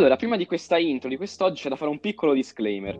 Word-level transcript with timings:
Allora, 0.00 0.16
prima 0.16 0.38
di 0.38 0.46
questa 0.46 0.78
intro 0.78 1.10
di 1.10 1.18
quest'oggi 1.18 1.60
c'è 1.60 1.68
da 1.68 1.76
fare 1.76 1.90
un 1.90 2.00
piccolo 2.00 2.32
disclaimer. 2.32 2.98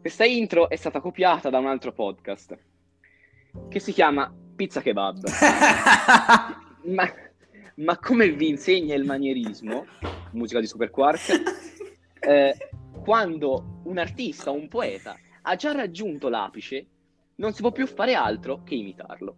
Questa 0.00 0.24
intro 0.24 0.68
è 0.68 0.76
stata 0.76 1.00
copiata 1.00 1.50
da 1.50 1.58
un 1.58 1.66
altro 1.66 1.92
podcast 1.92 2.56
che 3.68 3.80
si 3.80 3.92
chiama 3.92 4.32
Pizza 4.54 4.80
Kebab. 4.80 5.26
ma, 6.94 7.12
ma 7.74 7.98
come 7.98 8.30
vi 8.30 8.48
insegna 8.48 8.94
il 8.94 9.02
manierismo, 9.02 9.86
musica 10.34 10.60
di 10.60 10.68
Super 10.68 10.90
Quark, 10.90 11.42
eh, 12.20 12.54
quando 13.02 13.80
un 13.82 13.98
artista, 13.98 14.52
un 14.52 14.68
poeta, 14.68 15.16
ha 15.42 15.56
già 15.56 15.72
raggiunto 15.72 16.28
l'apice, 16.28 16.86
non 17.38 17.52
si 17.52 17.60
può 17.60 17.72
più 17.72 17.88
fare 17.88 18.14
altro 18.14 18.62
che 18.62 18.76
imitarlo. 18.76 19.34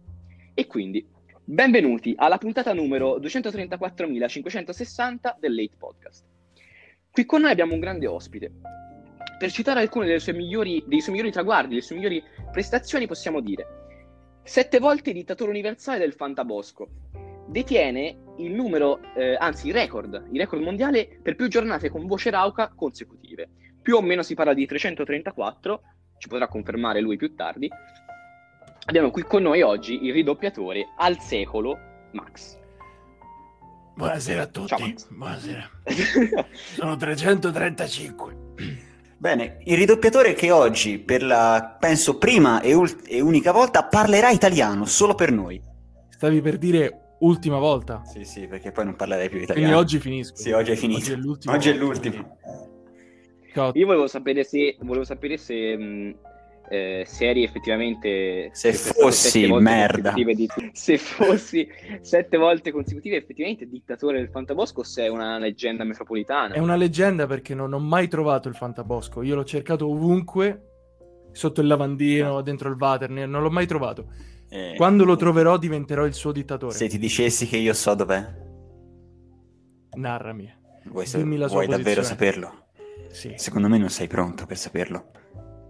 E 0.53 0.67
quindi, 0.67 1.03
benvenuti 1.43 2.13
alla 2.15 2.37
puntata 2.37 2.71
numero 2.71 3.17
234.560 3.17 5.37
del 5.39 5.55
Late 5.55 5.75
Podcast. 5.75 6.29
Qui 7.11 7.25
con 7.25 7.41
noi 7.41 7.51
abbiamo 7.51 7.73
un 7.73 7.81
grande 7.81 8.07
ospite. 8.07 8.51
Per 9.37 9.51
citare 9.51 9.81
alcuni 9.81 10.07
dei 10.07 10.21
suoi 10.21 10.35
migliori, 10.35 11.31
traguardi, 11.31 11.69
delle 11.69 11.81
sue 11.81 11.95
migliori 11.97 12.23
prestazioni, 12.51 13.05
possiamo 13.05 13.41
dire 13.41 13.79
sette 14.43 14.79
volte 14.79 15.11
dittatore 15.11 15.49
universale 15.49 15.99
del 15.99 16.13
Fantabosco. 16.13 16.87
Detiene 17.47 18.17
il 18.37 18.53
numero, 18.53 19.01
eh, 19.15 19.35
anzi 19.35 19.67
il 19.67 19.73
record, 19.73 20.29
il 20.31 20.39
record 20.39 20.61
mondiale 20.61 21.19
per 21.21 21.35
più 21.35 21.49
giornate 21.49 21.89
con 21.89 22.07
voce 22.07 22.29
rauca 22.29 22.71
consecutive. 22.73 23.49
Più 23.81 23.95
o 23.95 24.01
meno 24.01 24.23
si 24.23 24.33
parla 24.33 24.53
di 24.53 24.65
334, 24.65 25.81
ci 26.17 26.29
potrà 26.29 26.47
confermare 26.47 27.01
lui 27.01 27.17
più 27.17 27.35
tardi. 27.35 27.69
Abbiamo 28.85 29.11
qui 29.11 29.23
con 29.23 29.43
noi 29.43 29.61
oggi 29.61 30.05
il 30.05 30.13
ridoppiatore 30.13 30.93
al 30.97 31.19
secolo 31.19 31.77
Max. 32.11 32.60
Buonasera 33.95 34.41
a 34.43 34.47
tutti. 34.47 34.67
Ciao. 34.67 34.93
Buonasera. 35.09 35.69
Sono 36.75 36.95
335. 36.95 38.37
Bene, 39.17 39.57
il 39.65 39.77
ridoppiatore 39.77 40.33
che 40.33 40.49
oggi, 40.49 40.97
per 40.97 41.21
la, 41.23 41.77
penso, 41.79 42.17
prima 42.17 42.61
e, 42.61 42.73
ult- 42.73 43.05
e 43.07 43.21
unica 43.21 43.51
volta, 43.51 43.83
parlerà 43.83 44.29
italiano, 44.31 44.85
solo 44.85 45.13
per 45.13 45.31
noi. 45.31 45.61
Stavi 46.09 46.41
per 46.41 46.57
dire 46.57 47.15
ultima 47.19 47.59
volta. 47.59 48.01
Sì, 48.05 48.23
sì, 48.23 48.47
perché 48.47 48.71
poi 48.71 48.85
non 48.85 48.95
parlerei 48.95 49.27
più 49.29 49.37
Quindi 49.37 49.51
italiano. 49.51 49.77
oggi 49.77 49.99
finisco. 49.99 50.35
Sì, 50.35 50.51
oggi 50.51 50.71
è 50.71 50.75
finito. 50.75 50.99
Oggi 51.01 51.11
è 51.11 51.15
l'ultimo. 51.17 51.53
Oggi 51.53 51.69
è 51.69 51.73
l'ultimo. 51.73 52.37
Ciao. 53.53 53.71
Io 53.75 53.85
volevo 53.85 54.07
sapere 54.07 54.43
se, 54.43 54.77
volevo 54.79 55.03
sapere 55.03 55.37
se, 55.37 55.77
mh, 55.77 56.15
eh, 56.71 57.03
se 57.05 57.27
eri 57.29 57.43
effettivamente... 57.43 58.49
Se 58.53 58.71
fossi 58.71 59.45
merda. 59.51 60.13
di- 60.13 60.47
se 60.71 60.97
fossi 60.97 61.67
sette 61.99 62.37
volte 62.37 62.71
consecutive 62.71 63.17
effettivamente 63.17 63.67
dittatore 63.67 64.19
del 64.19 64.29
Fantabosco 64.29 64.79
o 64.79 64.83
se 64.83 65.03
è 65.03 65.07
una 65.09 65.37
leggenda 65.37 65.83
metropolitana. 65.83 66.53
È 66.53 66.59
una 66.59 66.77
leggenda 66.77 67.27
perché 67.27 67.53
non 67.53 67.73
ho 67.73 67.79
mai 67.79 68.07
trovato 68.07 68.47
il 68.47 68.55
Fantabosco. 68.55 69.21
Io 69.21 69.35
l'ho 69.35 69.43
cercato 69.43 69.85
ovunque, 69.89 70.61
sotto 71.33 71.59
il 71.59 71.67
lavandino, 71.67 72.41
dentro 72.41 72.69
il 72.69 72.77
water, 72.79 73.09
non 73.09 73.41
l'ho 73.41 73.51
mai 73.51 73.67
trovato. 73.67 74.07
Eh, 74.49 74.73
Quando 74.77 75.03
lo 75.03 75.17
troverò 75.17 75.57
diventerò 75.57 76.05
il 76.05 76.13
suo 76.13 76.31
dittatore. 76.31 76.73
Se 76.73 76.87
ti 76.87 76.97
dicessi 76.97 77.47
che 77.47 77.57
io 77.57 77.73
so 77.73 77.93
dov'è, 77.95 78.25
Narrami. 79.97 80.53
vuoi, 80.85 81.05
sa- 81.05 81.17
Dimmi 81.17 81.35
la 81.35 81.47
sua 81.47 81.65
vuoi 81.65 81.67
davvero 81.67 82.01
saperlo? 82.01 82.67
Sì. 83.09 83.33
Secondo 83.35 83.67
me 83.67 83.77
non 83.77 83.89
sei 83.89 84.07
pronto 84.07 84.45
per 84.45 84.57
saperlo. 84.57 85.11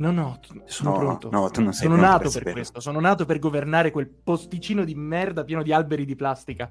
No, 0.01 0.09
no, 0.11 0.39
sono 0.65 0.89
No, 0.91 0.97
pronto. 0.97 1.29
no, 1.31 1.47
tu 1.51 1.61
non 1.61 1.73
sei 1.73 1.87
sono 1.87 2.01
nato 2.01 2.31
per 2.31 2.41
per, 2.43 2.53
questo. 2.53 2.79
Sono 2.79 2.99
nato 2.99 3.25
per 3.25 3.37
governare 3.37 3.91
quel 3.91 4.07
posticino 4.07 4.83
di 4.83 4.95
merda 4.95 5.43
pieno 5.43 5.61
di 5.61 5.71
alberi 5.71 6.05
di 6.05 6.15
plastica. 6.15 6.67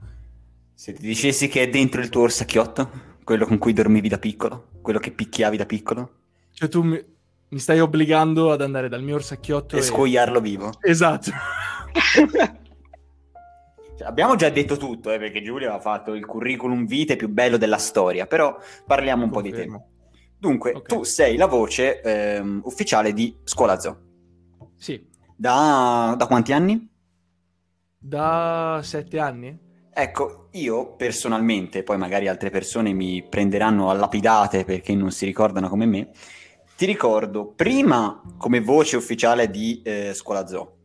Se 0.75 0.93
ti 0.93 1.07
dicessi 1.07 1.47
che 1.47 1.63
è 1.63 1.69
dentro 1.69 2.01
il 2.01 2.09
tuo 2.09 2.23
orsacchiotto, 2.23 2.91
quello 3.23 3.47
con 3.47 3.59
cui 3.59 3.73
dormivi 3.73 4.09
da 4.09 4.19
piccolo, 4.19 4.71
quello 4.83 4.99
che 4.99 5.13
picchiavi 5.13 5.57
da 5.57 5.65
piccolo, 5.65 6.11
Cioè, 6.53 6.69
tu 6.69 6.83
mi, 6.83 7.01
mi 7.51 7.59
stai 7.61 7.79
obbligando 7.79 8.51
ad 8.51 8.63
andare 8.63 8.89
dal 8.89 9.03
mio 9.03 9.15
orsacchiotto 9.15 9.77
e 9.77 9.83
scoiarlo 9.83 10.41
vivo. 10.41 10.73
Esatto. 10.81 11.31
Cioè, 14.01 14.09
abbiamo 14.09 14.35
già 14.35 14.49
detto 14.49 14.79
tutto, 14.79 15.13
eh, 15.13 15.19
perché 15.19 15.43
Giulia 15.43 15.69
aveva 15.69 15.83
fatto 15.83 16.15
il 16.15 16.25
curriculum 16.25 16.87
vitae 16.87 17.17
più 17.17 17.29
bello 17.29 17.59
della 17.59 17.77
storia, 17.77 18.27
però 18.27 18.57
parliamo 18.87 19.25
un 19.25 19.31
po' 19.31 19.43
di 19.43 19.51
te. 19.51 19.69
Dunque, 20.41 20.73
Ok. 20.73 20.87
tu 20.89 21.03
sei 21.05 21.37
la 21.37 21.47
voce 21.47 22.01
ehm, 22.01 22.63
ufficiale 22.65 23.13
di 23.13 23.37
Scuola 23.45 23.79
Zoo. 23.79 23.99
Sì, 24.77 25.07
Da, 25.37 26.15
da 26.17 26.27
quanti 26.27 26.53
anni? 26.53 26.89
da 28.03 28.81
sette 28.83 29.19
anni? 29.19 29.59
Ecco, 29.93 30.49
io 30.53 30.95
personalmente, 30.97 31.83
poi 31.83 31.99
magari 31.99 32.29
altre 32.29 32.49
persone 32.49 32.93
mi 32.95 33.23
prenderanno 33.23 33.91
a 33.91 33.93
lapidate 33.95 34.65
perché 34.65 34.95
non 34.95 35.11
si 35.11 35.27
ricordano 35.27 35.69
come 35.69 35.85
me, 35.85 36.11
ti 36.77 36.87
ricordo 36.87 37.53
prima 37.55 38.23
come 38.39 38.61
voce 38.61 38.97
ufficiale 38.97 39.51
di 39.51 39.83
eh, 39.85 40.13
Scuola 40.15 40.47
Zoo 40.47 40.77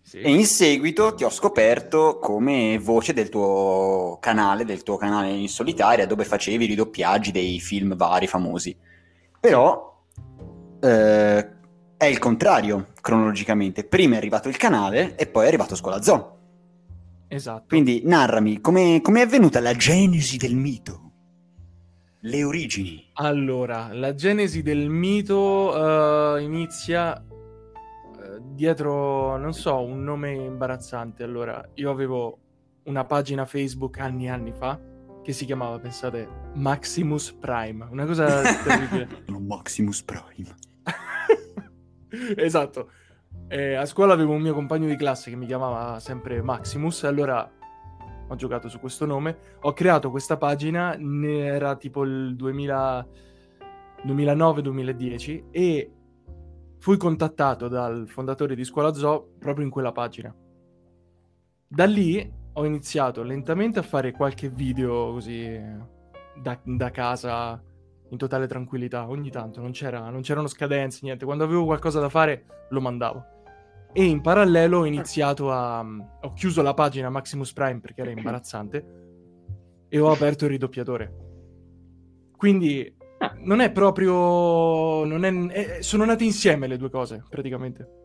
Sì. 0.00 0.20
e 0.20 0.30
in 0.30 0.46
seguito 0.46 1.14
ti 1.14 1.24
ho 1.24 1.30
scoperto 1.30 2.18
come 2.18 2.78
voce 2.78 3.12
del 3.12 3.28
tuo 3.28 4.16
canale, 4.20 4.64
del 4.64 4.82
tuo 4.82 4.96
canale 4.96 5.30
in 5.30 5.48
solitaria 5.48 6.06
dove 6.06 6.24
facevi 6.24 6.64
i 6.64 6.68
ridoppiaggi 6.68 7.30
dei 7.32 7.60
film 7.60 7.94
vari 7.96 8.26
famosi. 8.26 8.74
Però 9.44 10.02
eh, 10.80 11.48
è 11.98 12.04
il 12.06 12.18
contrario 12.18 12.92
cronologicamente. 13.02 13.84
Prima 13.84 14.14
è 14.14 14.16
arrivato 14.16 14.48
il 14.48 14.56
canale 14.56 15.16
e 15.16 15.26
poi 15.26 15.44
è 15.44 15.48
arrivato 15.48 15.74
Scuola 15.74 16.00
Zoo. 16.00 16.38
Esatto. 17.28 17.64
Quindi 17.68 18.00
narrami, 18.06 18.62
come 18.62 19.02
come 19.02 19.20
è 19.20 19.24
avvenuta 19.24 19.60
la 19.60 19.74
genesi 19.74 20.38
del 20.38 20.54
mito? 20.54 21.12
Le 22.20 22.42
origini. 22.42 23.10
Allora, 23.12 23.92
la 23.92 24.14
genesi 24.14 24.62
del 24.62 24.88
mito 24.88 26.36
eh, 26.36 26.42
inizia 26.42 27.14
eh, 27.14 28.40
dietro, 28.40 29.36
non 29.36 29.52
so, 29.52 29.78
un 29.82 30.04
nome 30.04 30.32
imbarazzante. 30.32 31.22
Allora, 31.22 31.62
io 31.74 31.90
avevo 31.90 32.38
una 32.84 33.04
pagina 33.04 33.44
Facebook 33.44 33.98
anni 33.98 34.24
e 34.24 34.30
anni 34.30 34.52
fa 34.52 34.92
che 35.24 35.32
si 35.32 35.46
chiamava, 35.46 35.78
pensate, 35.78 36.28
Maximus 36.52 37.32
Prime. 37.32 37.88
Una 37.90 38.04
cosa 38.04 38.42
terribile. 38.62 39.08
Lo 39.26 39.40
Maximus 39.40 40.02
Prime. 40.02 40.54
esatto. 42.36 42.90
Eh, 43.48 43.74
a 43.74 43.86
scuola 43.86 44.12
avevo 44.12 44.34
un 44.34 44.42
mio 44.42 44.52
compagno 44.52 44.86
di 44.86 44.96
classe 44.96 45.30
che 45.30 45.36
mi 45.36 45.46
chiamava 45.46 45.98
sempre 45.98 46.42
Maximus, 46.42 47.04
e 47.04 47.06
allora 47.06 47.50
ho 48.28 48.34
giocato 48.34 48.68
su 48.68 48.78
questo 48.78 49.06
nome. 49.06 49.38
Ho 49.62 49.72
creato 49.72 50.10
questa 50.10 50.36
pagina, 50.36 50.94
era 50.94 51.74
tipo 51.76 52.04
il 52.04 52.36
2000 52.36 53.08
2009-2010 54.04 55.44
e 55.50 55.90
fui 56.78 56.98
contattato 56.98 57.68
dal 57.68 58.06
fondatore 58.06 58.54
di 58.54 58.62
Scuola 58.62 58.92
Zoo 58.92 59.36
proprio 59.38 59.64
in 59.64 59.70
quella 59.70 59.92
pagina. 59.92 60.34
Da 61.66 61.86
lì 61.86 62.30
ho 62.54 62.64
iniziato 62.64 63.22
lentamente 63.22 63.78
a 63.78 63.82
fare 63.82 64.12
qualche 64.12 64.48
video 64.48 65.12
così 65.12 65.60
da, 66.36 66.58
da 66.62 66.90
casa 66.90 67.62
in 68.08 68.16
totale 68.16 68.46
tranquillità. 68.46 69.08
Ogni 69.08 69.30
tanto 69.30 69.60
non, 69.60 69.72
c'era, 69.72 70.08
non 70.10 70.22
c'erano 70.22 70.46
scadenze, 70.46 71.00
niente. 71.02 71.24
Quando 71.24 71.44
avevo 71.44 71.64
qualcosa 71.64 72.00
da 72.00 72.08
fare 72.08 72.66
lo 72.70 72.80
mandavo. 72.80 73.24
E 73.92 74.04
in 74.04 74.20
parallelo 74.20 74.80
ho 74.80 74.84
iniziato 74.86 75.52
a... 75.52 75.80
ho 75.80 76.32
chiuso 76.32 76.62
la 76.62 76.74
pagina 76.74 77.10
Maximus 77.10 77.52
Prime 77.52 77.80
perché 77.80 78.00
era 78.00 78.10
imbarazzante 78.10 78.86
e 79.88 80.00
ho 80.00 80.10
aperto 80.10 80.44
il 80.44 80.50
ridoppiatore. 80.50 81.14
Quindi 82.36 83.02
Ah. 83.24 83.34
non 83.38 83.60
è 83.60 83.70
proprio... 83.70 85.04
Non 85.04 85.24
è, 85.24 85.78
eh, 85.78 85.82
sono 85.82 86.04
nate 86.04 86.24
insieme 86.24 86.66
le 86.66 86.76
due 86.76 86.90
cose, 86.90 87.22
praticamente. 87.28 88.03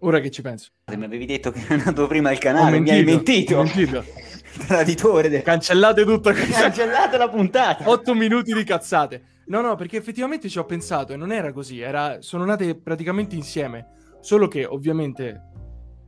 Ora 0.00 0.20
che 0.20 0.30
ci 0.30 0.42
penso. 0.42 0.70
Mi 0.94 1.04
avevi 1.04 1.24
detto 1.26 1.50
che 1.50 1.60
era 1.68 1.76
nato 1.84 2.06
prima 2.06 2.30
il 2.30 2.38
canale, 2.38 2.78
mi 2.80 2.90
hai 2.90 3.04
mentito. 3.04 3.56
ho 3.56 3.62
mentito. 3.62 4.04
Traditore. 4.66 5.28
del- 5.28 5.42
Cancellate 5.42 6.04
tutto 6.04 6.30
questo. 6.32 6.52
Cancellate 6.60 7.16
la 7.16 7.28
puntata. 7.28 7.88
8 7.88 8.14
minuti 8.14 8.52
di 8.52 8.64
cazzate. 8.64 9.34
No, 9.46 9.60
no, 9.60 9.74
perché 9.76 9.96
effettivamente 9.96 10.48
ci 10.48 10.58
ho 10.58 10.64
pensato 10.64 11.12
e 11.12 11.16
non 11.16 11.32
era 11.32 11.52
così. 11.52 11.80
Era... 11.80 12.20
Sono 12.20 12.44
nate 12.44 12.74
praticamente 12.76 13.36
insieme. 13.36 13.88
Solo 14.20 14.48
che 14.48 14.64
ovviamente, 14.64 15.42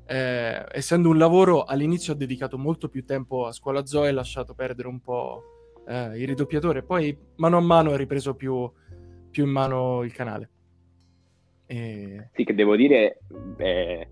eh, 0.06 0.64
essendo 0.72 1.08
un 1.08 1.18
lavoro, 1.18 1.64
all'inizio 1.64 2.12
ho 2.12 2.16
dedicato 2.16 2.58
molto 2.58 2.88
più 2.88 3.04
tempo 3.04 3.46
a 3.46 3.52
scuola 3.52 3.86
zoo 3.86 4.04
e 4.06 4.12
lasciato 4.12 4.54
perdere 4.54 4.88
un 4.88 5.00
po' 5.00 5.42
eh, 5.86 6.18
il 6.18 6.26
ridoppiatore. 6.26 6.82
Poi 6.82 7.16
mano 7.36 7.56
a 7.56 7.60
mano 7.60 7.90
ho 7.90 7.96
ripreso 7.96 8.34
più, 8.34 8.70
più 9.30 9.44
in 9.44 9.50
mano 9.50 10.02
il 10.02 10.12
canale. 10.12 10.50
E... 11.70 12.30
Sì, 12.32 12.44
che 12.44 12.54
devo 12.54 12.74
dire, 12.76 13.18
è, 13.58 14.08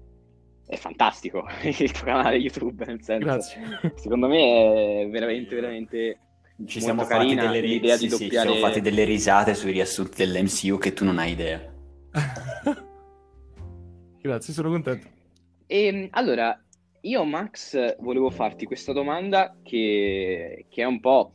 è 0.66 0.76
fantastico 0.76 1.46
il 1.64 1.90
tuo 1.90 2.04
canale 2.04 2.36
YouTube, 2.36 2.84
nel 2.84 3.02
senso, 3.02 3.24
Grazie. 3.24 3.80
secondo 3.96 4.28
me 4.28 5.02
è 5.02 5.08
veramente, 5.08 5.54
veramente... 5.54 6.20
Ci 6.66 6.80
Molto 6.80 6.80
siamo 6.80 7.04
fatti 7.04 7.34
delle, 7.34 7.60
ri- 7.60 7.68
l'idea 7.68 7.96
di 7.96 8.08
sì, 8.08 8.10
sì, 8.10 8.16
ci 8.16 8.24
doppiare- 8.24 8.48
siamo 8.50 8.66
fatti 8.66 8.80
delle 8.80 9.04
risate 9.04 9.54
sui 9.54 9.72
riassunti 9.72 10.24
dell'MCU 10.24 10.78
che 10.78 10.92
tu 10.94 11.04
non 11.04 11.18
hai 11.18 11.32
idea. 11.32 11.74
Grazie, 14.22 14.54
sono 14.54 14.70
contento. 14.70 15.06
E 15.66 16.08
allora, 16.12 16.58
io 17.02 17.24
Max 17.24 17.96
volevo 18.00 18.30
farti 18.30 18.64
questa 18.64 18.92
domanda 18.92 19.56
che, 19.62 20.66
che 20.68 20.82
è 20.82 20.86
un 20.86 21.00
po' 21.00 21.32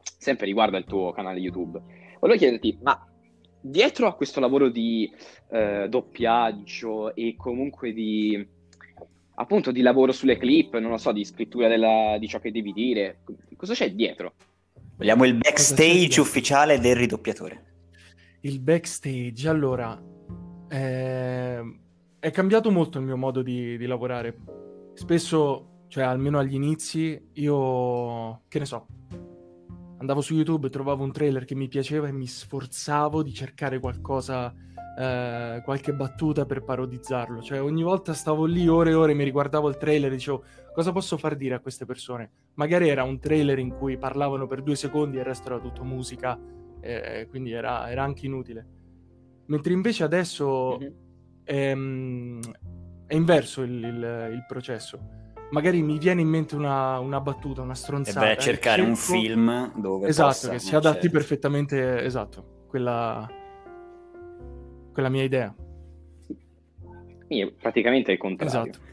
sempre 0.00 0.46
riguardo 0.46 0.76
al 0.76 0.84
tuo 0.84 1.12
canale 1.12 1.40
YouTube, 1.40 1.80
volevo 2.20 2.38
chiederti, 2.38 2.78
ma 2.82 3.06
dietro 3.70 4.06
a 4.06 4.14
questo 4.14 4.40
lavoro 4.40 4.68
di 4.68 5.10
eh, 5.50 5.86
doppiaggio 5.88 7.14
e 7.14 7.34
comunque 7.36 7.92
di 7.92 8.54
appunto 9.38 9.70
di 9.70 9.82
lavoro 9.82 10.12
sulle 10.12 10.36
clip, 10.36 10.76
non 10.78 10.90
lo 10.90 10.96
so, 10.96 11.12
di 11.12 11.24
scrittura 11.24 11.68
della, 11.68 12.16
di 12.18 12.28
ciò 12.28 12.38
che 12.38 12.50
devi 12.50 12.72
dire, 12.72 13.20
cosa 13.56 13.74
c'è 13.74 13.92
dietro? 13.92 14.34
Vogliamo 14.96 15.24
il 15.24 15.34
backstage 15.34 16.20
ufficiale 16.20 16.78
del 16.78 16.96
ridoppiatore. 16.96 17.64
Il 18.40 18.60
backstage, 18.60 19.48
allora, 19.48 20.00
eh, 20.68 21.60
è 22.18 22.30
cambiato 22.30 22.70
molto 22.70 22.98
il 22.98 23.04
mio 23.04 23.16
modo 23.16 23.42
di, 23.42 23.76
di 23.76 23.86
lavorare. 23.86 24.38
Spesso, 24.94 25.84
cioè 25.88 26.04
almeno 26.04 26.38
agli 26.38 26.54
inizi, 26.54 27.28
io, 27.34 28.42
che 28.48 28.58
ne 28.58 28.64
so, 28.64 28.86
andavo 29.98 30.20
su 30.20 30.34
YouTube, 30.34 30.68
trovavo 30.68 31.04
un 31.04 31.12
trailer 31.12 31.44
che 31.44 31.54
mi 31.54 31.68
piaceva 31.68 32.08
e 32.08 32.12
mi 32.12 32.26
sforzavo 32.26 33.22
di 33.22 33.32
cercare 33.32 33.78
qualcosa, 33.78 34.54
eh, 34.98 35.60
qualche 35.64 35.94
battuta 35.94 36.44
per 36.44 36.62
parodizzarlo. 36.62 37.42
Cioè 37.42 37.62
ogni 37.62 37.82
volta 37.82 38.12
stavo 38.12 38.44
lì 38.44 38.68
ore 38.68 38.90
e 38.90 38.94
ore, 38.94 39.14
mi 39.14 39.24
riguardavo 39.24 39.68
il 39.68 39.76
trailer 39.76 40.12
e 40.12 40.16
dicevo 40.16 40.44
cosa 40.74 40.92
posso 40.92 41.16
far 41.16 41.36
dire 41.36 41.54
a 41.54 41.60
queste 41.60 41.86
persone? 41.86 42.30
Magari 42.54 42.88
era 42.88 43.02
un 43.02 43.18
trailer 43.18 43.58
in 43.58 43.70
cui 43.70 43.96
parlavano 43.96 44.46
per 44.46 44.62
due 44.62 44.76
secondi 44.76 45.16
e 45.16 45.20
il 45.20 45.26
resto 45.26 45.48
era 45.48 45.58
tutto 45.58 45.84
musica, 45.84 46.38
eh, 46.80 47.26
quindi 47.28 47.52
era, 47.52 47.90
era, 47.90 48.02
anche 48.02 48.26
inutile. 48.26 48.66
Mentre 49.46 49.72
invece 49.72 50.04
adesso 50.04 50.78
mm-hmm. 50.78 50.92
è, 51.44 51.72
è, 53.06 53.14
inverso 53.14 53.62
il, 53.62 53.72
il, 53.72 54.30
il 54.32 54.44
processo 54.46 55.24
magari 55.50 55.82
mi 55.82 55.98
viene 55.98 56.20
in 56.20 56.28
mente 56.28 56.54
una, 56.54 56.98
una 56.98 57.20
battuta, 57.20 57.62
una 57.62 57.74
stronzata. 57.74 58.28
E 58.28 58.32
a 58.32 58.36
cercare 58.36 58.82
cerco... 58.82 58.90
un 58.90 58.96
film 58.96 59.80
dove 59.80 60.08
Esatto, 60.08 60.28
possa, 60.28 60.50
che 60.50 60.58
si 60.58 60.74
adatti 60.74 61.02
certo. 61.02 61.16
perfettamente, 61.16 62.02
esatto, 62.02 62.64
quella, 62.68 63.28
quella 64.92 65.08
mia 65.08 65.22
idea. 65.22 65.54
Quindi 67.26 67.52
praticamente 67.60 68.10
è 68.10 68.14
il 68.14 68.20
contrario. 68.20 68.70
Esatto. 68.70 68.84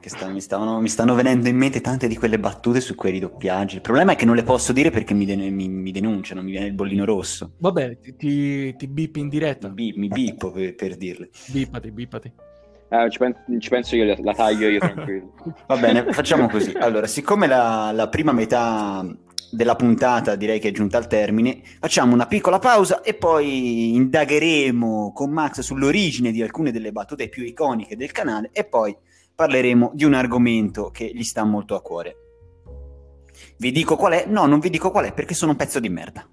Sta, 0.00 0.28
mi, 0.28 0.40
stavano, 0.40 0.80
mi, 0.80 0.88
stanno 0.88 1.14
venendo 1.14 1.48
in 1.48 1.56
mente 1.56 1.80
tante 1.80 2.06
di 2.06 2.16
quelle 2.16 2.38
battute 2.38 2.80
su 2.80 2.94
quei 2.94 3.12
ridoppiaggi. 3.12 3.76
Il 3.76 3.80
problema 3.80 4.12
è 4.12 4.16
che 4.16 4.24
non 4.24 4.36
le 4.36 4.44
posso 4.44 4.72
dire 4.72 4.90
perché 4.90 5.14
mi, 5.14 5.24
den- 5.24 5.52
mi, 5.52 5.68
mi 5.68 5.90
denunciano, 5.90 6.42
mi 6.42 6.52
viene 6.52 6.66
il 6.66 6.74
bollino 6.74 7.04
rosso. 7.04 7.54
Vabbè, 7.58 7.98
ti, 7.98 8.14
ti, 8.16 8.76
ti 8.76 8.86
bippi 8.86 9.20
in 9.20 9.28
diretta. 9.28 9.68
Mi, 9.68 9.92
mi 9.96 10.08
bippo 10.08 10.52
per, 10.52 10.74
per 10.76 10.96
dirle. 10.96 11.30
Bippati, 11.50 11.90
bippati. 11.90 12.32
Eh, 12.94 13.10
ci, 13.10 13.18
pen- 13.18 13.36
ci, 13.58 13.68
penso 13.68 13.96
io, 13.96 14.16
la 14.22 14.34
taglio 14.34 14.68
io 14.68 14.78
tranquillo. 14.78 15.32
Va 15.66 15.76
bene, 15.76 16.12
facciamo 16.12 16.48
così. 16.48 16.72
Allora, 16.78 17.08
siccome 17.08 17.48
la, 17.48 17.90
la, 17.92 18.08
prima 18.08 18.30
metà 18.30 19.04
della 19.50 19.74
puntata 19.74 20.36
direi 20.36 20.60
che 20.60 20.68
è 20.68 20.72
giunta 20.72 20.96
al 20.96 21.08
termine, 21.08 21.60
facciamo 21.80 22.14
una 22.14 22.26
piccola 22.26 22.60
pausa 22.60 23.02
e 23.02 23.14
poi 23.14 23.94
indagheremo 23.94 25.12
con 25.12 25.30
Max 25.30 25.60
sull'origine 25.60 26.30
di 26.30 26.40
alcune 26.40 26.70
delle 26.70 26.92
battute 26.92 27.28
più 27.28 27.42
iconiche 27.42 27.96
del 27.96 28.12
canale 28.12 28.50
e 28.52 28.64
poi 28.64 28.96
parleremo 29.34 29.90
di 29.94 30.04
un 30.04 30.14
argomento 30.14 30.90
che 30.90 31.10
gli 31.12 31.24
sta 31.24 31.42
molto 31.42 31.74
a 31.74 31.82
cuore. 31.82 32.16
Vi 33.58 33.72
dico 33.72 33.96
qual 33.96 34.12
è? 34.12 34.24
No, 34.28 34.46
non 34.46 34.60
vi 34.60 34.70
dico 34.70 34.92
qual 34.92 35.06
è 35.06 35.12
perché 35.12 35.34
sono 35.34 35.52
un 35.52 35.56
pezzo 35.56 35.80
di 35.80 35.88
merda. 35.88 36.24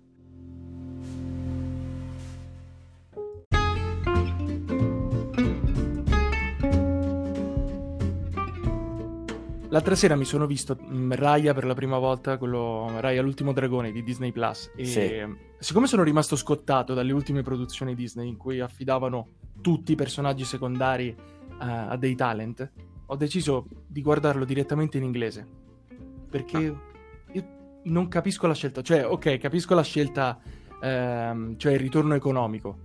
L'altra 9.72 9.96
sera 9.96 10.18
mi 10.18 10.26
sono 10.26 10.46
visto 10.46 10.78
mm, 10.78 11.14
Raya 11.14 11.54
per 11.54 11.64
la 11.64 11.74
prima 11.74 11.98
volta, 11.98 12.38
quello 12.38 13.00
Raya 13.00 13.22
l'ultimo 13.22 13.54
dragone 13.54 13.94
di 13.94 14.04
Disney 14.04 14.34
Plus. 14.34 14.70
E 14.76 14.86
sì. 14.86 15.26
siccome 15.60 15.88
sono 15.88 16.04
rimasto 16.04 16.36
scottato 16.36 16.94
dalle 16.94 17.14
ultime 17.14 17.42
produzioni 17.42 17.96
Disney 17.96 18.28
in 18.28 18.36
cui 18.36 18.60
affidavano 18.60 19.28
tutti 19.62 19.94
i 19.94 19.96
personaggi 19.96 20.44
secondari 20.44 21.16
uh, 21.18 21.56
a 21.58 21.96
dei 21.96 22.16
talent, 22.16 22.70
ho 23.06 23.16
deciso 23.16 23.66
di 23.88 24.02
guardarlo 24.02 24.44
direttamente 24.44 24.98
in 24.98 25.04
inglese. 25.04 25.48
Perché 26.30 26.58
ah. 26.58 26.62
io 27.32 27.46
non 27.84 28.10
capisco 28.10 28.48
la 28.48 28.54
scelta. 28.54 28.82
Cioè, 28.82 29.06
ok, 29.06 29.38
capisco 29.38 29.74
la 29.74 29.84
scelta, 29.84 30.38
ehm, 30.82 31.56
cioè 31.58 31.72
il 31.72 31.80
ritorno 31.80 32.14
economico. 32.14 32.78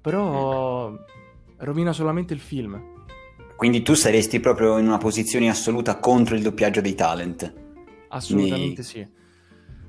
Però 0.00 0.96
rovina 1.56 1.92
solamente 1.92 2.32
il 2.32 2.40
film. 2.40 2.99
Quindi 3.60 3.82
tu 3.82 3.92
saresti 3.92 4.40
proprio 4.40 4.78
in 4.78 4.86
una 4.86 4.96
posizione 4.96 5.50
assoluta 5.50 5.98
contro 5.98 6.34
il 6.34 6.40
doppiaggio 6.40 6.80
dei 6.80 6.94
talent. 6.94 7.52
Assolutamente 8.08 8.80
Mi... 8.80 8.86
sì. 8.86 9.06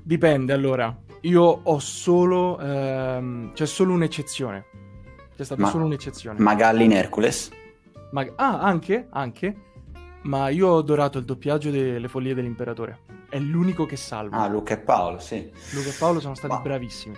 Dipende, 0.02 0.52
allora. 0.52 0.94
Io 1.22 1.42
ho 1.62 1.78
solo... 1.78 2.60
Ehm, 2.60 3.54
c'è 3.54 3.64
solo 3.64 3.94
un'eccezione. 3.94 4.64
C'è 5.34 5.44
stata 5.44 5.62
Ma... 5.62 5.70
solo 5.70 5.86
un'eccezione. 5.86 6.38
Magalli 6.38 6.84
in 6.84 6.92
Hercules? 6.92 7.48
Mag- 8.10 8.34
ah, 8.36 8.60
anche, 8.60 9.06
anche. 9.08 9.56
Ma 10.24 10.50
io 10.50 10.68
ho 10.68 10.76
adorato 10.76 11.16
il 11.16 11.24
doppiaggio 11.24 11.70
delle 11.70 12.08
Follie 12.08 12.34
dell'Imperatore. 12.34 13.04
È 13.30 13.38
l'unico 13.38 13.86
che 13.86 13.96
salva. 13.96 14.36
Ah, 14.36 14.48
Luca 14.48 14.74
e 14.74 14.80
Paolo, 14.80 15.18
sì. 15.18 15.50
Luca 15.70 15.88
e 15.88 15.94
Paolo 15.98 16.20
sono 16.20 16.34
stati 16.34 16.52
Ma... 16.52 16.60
bravissimi. 16.60 17.16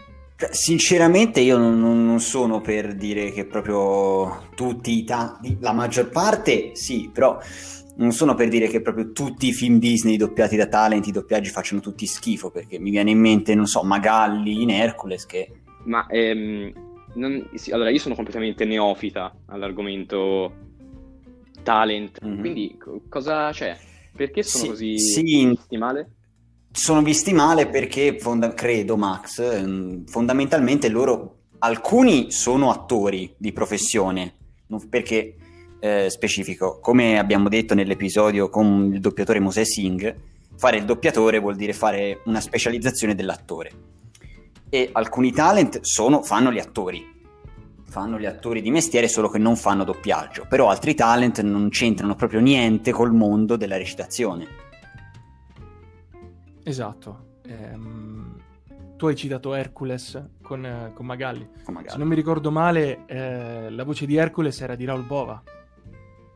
Sinceramente 0.50 1.40
io 1.40 1.56
non, 1.58 1.78
non, 1.78 2.20
sono 2.20 2.60
per 2.60 2.94
dire 2.94 3.30
che 3.30 3.46
proprio 3.46 4.48
tutti 4.56 4.98
i 4.98 5.04
ta- 5.04 5.38
la 5.60 5.72
maggior 5.72 6.08
parte 6.08 6.74
sì, 6.74 7.08
però 7.12 7.38
non 7.96 8.10
sono 8.10 8.34
per 8.34 8.48
dire 8.48 8.66
che 8.66 8.80
proprio 8.80 9.12
tutti 9.12 9.46
i 9.48 9.52
film 9.52 9.78
Disney 9.78 10.16
doppiati 10.16 10.56
da 10.56 10.66
talenti, 10.66 11.10
i 11.10 11.12
doppiaggi 11.12 11.50
facciano 11.50 11.80
tutti 11.80 12.06
schifo, 12.06 12.50
perché 12.50 12.80
mi 12.80 12.90
viene 12.90 13.12
in 13.12 13.20
mente, 13.20 13.54
non 13.54 13.66
so, 13.66 13.82
Magalli 13.84 14.62
in 14.62 14.70
Hercules 14.70 15.24
che... 15.24 15.50
Ma 15.84 16.06
ehm, 16.08 16.72
non, 17.14 17.48
sì, 17.54 17.70
allora 17.70 17.90
io 17.90 17.98
sono 17.98 18.16
completamente 18.16 18.64
neofita 18.64 19.32
all'argomento 19.46 20.52
talent, 21.62 22.24
mm-hmm. 22.24 22.40
quindi 22.40 22.78
cosa 23.08 23.50
c'è? 23.52 23.76
Perché 24.14 24.42
sono 24.42 24.64
sì, 24.64 24.68
così 24.70 24.98
sì, 24.98 25.76
male? 25.76 26.10
Sono 26.76 27.02
visti 27.02 27.32
male 27.32 27.68
perché, 27.68 28.18
fonda- 28.18 28.52
credo 28.52 28.96
Max, 28.96 29.38
ehm, 29.38 30.06
fondamentalmente 30.06 30.88
loro, 30.88 31.36
alcuni 31.60 32.32
sono 32.32 32.70
attori 32.70 33.32
di 33.38 33.52
professione, 33.52 34.34
perché 34.90 35.36
eh, 35.78 36.10
specifico, 36.10 36.80
come 36.80 37.16
abbiamo 37.18 37.48
detto 37.48 37.74
nell'episodio 37.74 38.48
con 38.48 38.90
il 38.92 39.00
doppiatore 39.00 39.38
Mosè 39.38 39.64
Singh, 39.64 40.16
fare 40.56 40.78
il 40.78 40.84
doppiatore 40.84 41.38
vuol 41.38 41.54
dire 41.54 41.72
fare 41.72 42.22
una 42.24 42.40
specializzazione 42.40 43.14
dell'attore. 43.14 43.70
E 44.68 44.88
alcuni 44.90 45.30
talent 45.30 45.78
sono, 45.82 46.24
fanno 46.24 46.50
gli 46.50 46.58
attori, 46.58 47.06
fanno 47.88 48.18
gli 48.18 48.26
attori 48.26 48.60
di 48.60 48.72
mestiere 48.72 49.06
solo 49.06 49.28
che 49.28 49.38
non 49.38 49.54
fanno 49.54 49.84
doppiaggio, 49.84 50.46
però 50.48 50.70
altri 50.70 50.94
talent 50.94 51.40
non 51.42 51.68
c'entrano 51.68 52.16
proprio 52.16 52.40
niente 52.40 52.90
col 52.90 53.12
mondo 53.12 53.54
della 53.54 53.76
recitazione 53.76 54.63
Esatto. 56.64 57.40
Ehm, 57.46 58.42
tu 58.96 59.06
hai 59.06 59.16
citato 59.16 59.54
Hercules 59.54 60.20
con, 60.42 60.92
con, 60.94 61.06
Magalli. 61.06 61.48
con, 61.62 61.74
Magalli. 61.74 61.92
Se 61.92 61.98
non 61.98 62.08
mi 62.08 62.14
ricordo 62.14 62.50
male, 62.50 63.04
eh, 63.06 63.70
la 63.70 63.84
voce 63.84 64.06
di 64.06 64.16
Hercules 64.16 64.60
era 64.60 64.74
di 64.74 64.84
Raul 64.84 65.04
Bova. 65.04 65.42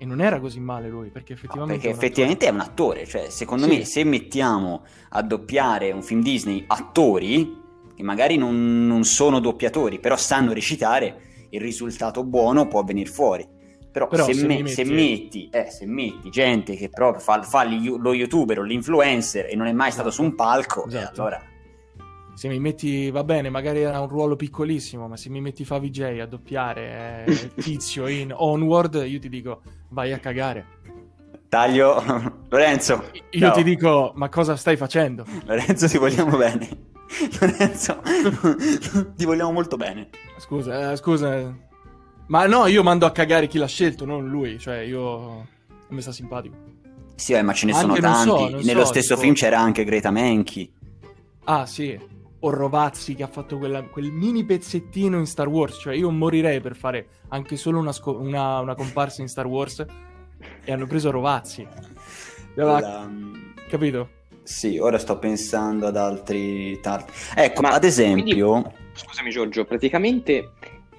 E 0.00 0.04
non 0.04 0.20
era 0.20 0.38
così 0.38 0.60
male 0.60 0.88
lui, 0.88 1.08
perché 1.08 1.32
effettivamente... 1.32 1.74
No, 1.74 1.80
perché 1.80 1.92
è 1.92 1.96
effettivamente 1.96 2.46
attore. 2.46 2.60
è 2.60 2.64
un 2.64 2.70
attore. 2.70 3.06
Cioè, 3.06 3.30
secondo 3.30 3.64
sì. 3.64 3.78
me, 3.78 3.84
se 3.84 4.04
mettiamo 4.04 4.84
a 5.08 5.22
doppiare 5.22 5.90
un 5.90 6.02
film 6.02 6.22
Disney 6.22 6.62
attori, 6.68 7.60
che 7.96 8.02
magari 8.04 8.36
non, 8.36 8.86
non 8.86 9.02
sono 9.02 9.40
doppiatori, 9.40 9.98
però 9.98 10.16
sanno 10.16 10.52
recitare, 10.52 11.46
il 11.50 11.60
risultato 11.60 12.22
buono 12.22 12.68
può 12.68 12.84
venire 12.84 13.10
fuori. 13.10 13.44
Però, 13.90 14.06
Però 14.06 14.24
se, 14.24 14.34
se, 14.34 14.46
me, 14.46 14.62
metti... 14.62 14.70
Se, 14.70 14.84
metti, 14.84 15.48
eh, 15.50 15.70
se, 15.70 15.86
metti, 15.86 16.30
gente 16.30 16.76
che 16.76 16.88
proprio 16.88 17.20
fa, 17.20 17.42
fa 17.42 17.64
lo 17.64 18.12
youtuber 18.12 18.60
o 18.60 18.62
l'influencer 18.62 19.46
e 19.50 19.56
non 19.56 19.66
è 19.66 19.72
mai 19.72 19.90
stato 19.90 20.10
su 20.10 20.22
un 20.22 20.34
palco, 20.34 20.84
eh, 20.84 20.88
esatto. 20.88 21.20
allora... 21.20 21.42
Se 22.34 22.46
mi 22.46 22.60
metti, 22.60 23.10
va 23.10 23.24
bene, 23.24 23.50
magari 23.50 23.80
era 23.80 23.98
un 23.98 24.06
ruolo 24.06 24.36
piccolissimo, 24.36 25.08
ma 25.08 25.16
se 25.16 25.28
mi 25.28 25.40
metti 25.40 25.64
Favi 25.64 25.90
J 25.90 26.20
a 26.20 26.26
doppiare 26.26 27.24
eh, 27.26 27.54
Tizio 27.60 28.06
in 28.06 28.32
Onward, 28.32 29.02
io 29.04 29.18
ti 29.18 29.28
dico, 29.28 29.62
vai 29.88 30.12
a 30.12 30.20
cagare. 30.20 30.78
Taglio, 31.48 32.00
Lorenzo. 32.48 33.10
Io 33.30 33.40
ciao. 33.40 33.54
ti 33.54 33.62
dico, 33.64 34.12
ma 34.14 34.28
cosa 34.28 34.54
stai 34.54 34.76
facendo? 34.76 35.24
Lorenzo, 35.46 35.88
ti 35.88 35.98
vogliamo 35.98 36.36
bene. 36.36 36.68
Lorenzo, 37.40 38.02
ti 39.16 39.24
vogliamo 39.24 39.50
molto 39.50 39.76
bene. 39.76 40.08
Scusa, 40.36 40.92
eh, 40.92 40.96
scusa, 40.96 41.52
ma 42.28 42.46
no, 42.46 42.66
io 42.66 42.82
mando 42.82 43.04
a 43.04 43.10
cagare 43.10 43.46
chi 43.46 43.58
l'ha 43.58 43.66
scelto, 43.66 44.04
non 44.06 44.28
lui. 44.28 44.58
Cioè, 44.58 44.78
io... 44.78 45.46
mi 45.88 46.00
sta 46.00 46.12
simpatico. 46.12 46.56
Sì, 47.14 47.32
eh, 47.32 47.42
ma 47.42 47.52
ce 47.52 47.66
ne 47.66 47.72
anche 47.72 47.84
sono 47.84 47.98
tanti. 48.00 48.28
So, 48.28 48.60
Nello 48.64 48.84
so, 48.84 48.92
stesso 48.92 49.08
tipo... 49.14 49.20
film 49.20 49.34
c'era 49.34 49.58
anche 49.58 49.84
Greta 49.84 50.10
Menchi. 50.10 50.72
Ah, 51.44 51.66
sì. 51.66 51.98
O 52.40 52.50
Rovazzi 52.50 53.14
che 53.14 53.24
ha 53.24 53.28
fatto 53.28 53.58
quella, 53.58 53.82
quel 53.82 54.12
mini 54.12 54.44
pezzettino 54.44 55.18
in 55.18 55.26
Star 55.26 55.48
Wars. 55.48 55.78
Cioè, 55.80 55.94
io 55.94 56.10
morirei 56.10 56.60
per 56.60 56.76
fare 56.76 57.08
anche 57.28 57.56
solo 57.56 57.80
una, 57.80 57.92
sco- 57.92 58.16
una, 58.16 58.60
una 58.60 58.74
comparsa 58.74 59.22
in 59.22 59.28
Star 59.28 59.46
Wars. 59.46 59.84
E 60.64 60.72
hanno 60.72 60.86
preso 60.86 61.10
Rovazzi. 61.10 61.66
La... 62.54 63.10
Capito? 63.68 64.10
Sì, 64.44 64.78
ora 64.78 64.98
sto 64.98 65.18
pensando 65.18 65.86
ad 65.86 65.96
altri... 65.96 66.78
tar- 66.80 67.04
Ecco, 67.34 67.62
Ma 67.62 67.70
ad 67.70 67.84
esempio... 67.84 68.50
quindi- 68.52 68.76
Scusami 68.98 69.30
Giorgio, 69.30 69.64
praticamente 69.64 70.54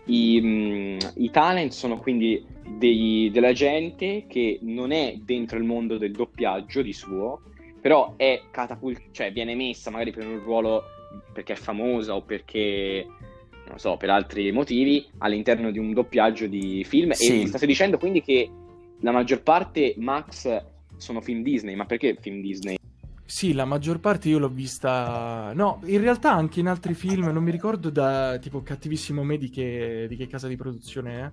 i, 0.10 0.42
mh, 0.42 0.98
i 1.18 1.30
talent 1.30 1.72
sono 1.72 2.00
quindi 2.00 2.44
dei- 2.78 3.30
della 3.32 3.54
gente 3.54 4.26
che 4.28 4.60
non 4.62 4.92
è 4.92 5.16
dentro 5.24 5.58
il 5.58 5.64
mondo 5.64 5.98
del 5.98 6.12
doppiaggio 6.12 6.82
di 6.82 6.94
suo, 6.94 7.42
però 7.80 8.14
è 8.18 8.42
catapult- 8.52 9.12
cioè 9.12 9.32
viene 9.32 9.56
messa 9.56 9.90
magari 9.90 10.12
per 10.12 10.28
un 10.28 10.40
ruolo 10.44 10.84
perché 11.34 11.54
è 11.54 11.56
famosa 11.56 12.16
o 12.16 12.22
perché, 12.22 13.06
non 13.08 13.74
lo 13.74 13.78
so, 13.78 13.98
per 13.98 14.10
altri 14.10 14.52
motivi 14.52 15.06
all'interno 15.20 15.72
di 15.72 15.80
un 15.80 15.94
doppiaggio 15.94 16.48
di 16.48 16.84
film. 16.84 17.12
Sì. 17.12 17.34
E 17.34 17.38
mi 17.38 17.48
state 17.48 17.66
dicendo 17.66 17.98
quindi 17.98 18.22
che 18.22 18.50
la 19.02 19.12
maggior 19.12 19.42
parte, 19.42 19.94
Max, 19.98 20.62
sono 20.98 21.22
film 21.22 21.42
Disney, 21.42 21.76
ma 21.76 21.86
perché 21.86 22.18
film 22.20 22.42
Disney? 22.42 22.79
Sì, 23.30 23.54
la 23.54 23.64
maggior 23.64 24.00
parte 24.00 24.28
io 24.28 24.40
l'ho 24.40 24.50
vista. 24.50 25.52
No, 25.54 25.82
in 25.86 26.02
realtà 26.02 26.34
anche 26.34 26.62
in 26.62 26.68
altri 26.68 26.96
film, 26.96 27.28
non 27.28 27.44
mi 27.44 27.52
ricordo 27.52 27.92
da 27.92 28.40
tipo 28.40 28.64
Cattivissimo 28.64 29.24
Me 29.24 29.38
di 29.38 29.52
che, 29.52 30.08
di 30.10 30.16
che 30.16 30.26
casa 30.26 30.48
di 30.48 30.56
produzione 30.56 31.20
è. 31.22 31.32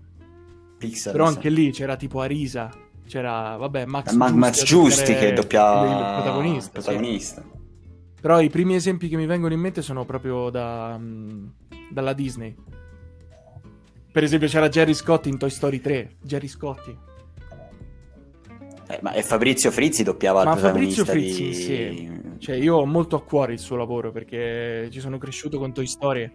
Pixar, 0.77 1.13
Però 1.13 1.25
anche 1.25 1.49
lì 1.49 1.71
c'era 1.73 1.97
tipo 1.97 2.21
Arisa, 2.21 2.71
c'era, 3.07 3.57
vabbè, 3.57 3.87
Max, 3.87 4.13
Ma- 4.13 4.27
Giusti 4.27 4.39
Max 4.39 4.63
Giusti 4.65 5.15
che 5.15 5.33
doppiava 5.33 5.87
il 5.87 6.23
protagonista. 6.23 6.81
sì. 6.81 6.85
protagonista. 6.87 7.45
Però 8.21 8.41
i 8.43 8.51
primi 8.51 8.75
esempi 8.75 9.09
che 9.09 9.17
mi 9.17 9.25
vengono 9.25 9.55
in 9.55 9.61
mente 9.61 9.81
sono 9.81 10.05
proprio 10.05 10.51
da, 10.51 10.99
mm, 10.99 11.47
dalla 11.91 12.13
Disney. 12.13 12.55
Per 14.13 14.23
esempio 14.23 14.49
c'era 14.49 14.69
Jerry 14.69 14.93
Scotti 14.93 15.31
in 15.31 15.39
Toy 15.39 15.49
Story 15.49 15.81
3. 15.81 16.17
Jerry 16.21 16.49
Scotti. 16.49 16.95
Eh, 18.89 18.99
ma 19.03 19.13
e 19.13 19.23
Fabrizio 19.23 19.71
Frizzi 19.71 20.03
doppiava 20.05 20.43
il 20.43 20.49
Ma 20.49 20.57
Fabrizio 20.57 21.05
Frizzi, 21.05 21.45
di... 21.45 21.55
sì. 21.55 22.21
Cioè 22.39 22.57
io 22.57 22.77
ho 22.77 22.87
molto 22.87 23.17
a 23.17 23.23
cuore 23.23 23.53
il 23.55 23.59
suo 23.59 23.77
lavoro 23.77 24.13
perché 24.13 24.89
ci 24.91 25.01
sono 25.01 25.19
cresciuto 25.19 25.59
con 25.59 25.73
Toy 25.73 25.87
Story. 25.87 26.31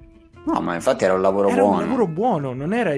No, 0.46 0.60
ma 0.60 0.74
infatti 0.74 1.03
era 1.03 1.13
un 1.13 1.22
lavoro 1.22 1.50
Era 1.50 1.62
buono. 1.62 1.75
un 1.75 1.81
lavoro 1.84 2.08
buono, 2.08 2.53
non 2.53 2.74
era... 2.74 2.93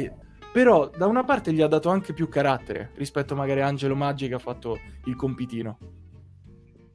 Però 0.51 0.89
da 0.95 1.07
una 1.07 1.23
parte 1.23 1.51
gli 1.51 1.61
ha 1.61 1.67
dato 1.67 1.89
anche 1.89 2.13
più 2.13 2.29
carattere 2.29 2.91
rispetto 2.95 3.35
magari 3.35 3.61
a 3.61 3.67
Angelo 3.67 3.95
Maggi 3.95 4.27
che 4.27 4.35
ha 4.35 4.39
fatto 4.39 4.79
il 5.05 5.15
compitino. 5.15 5.77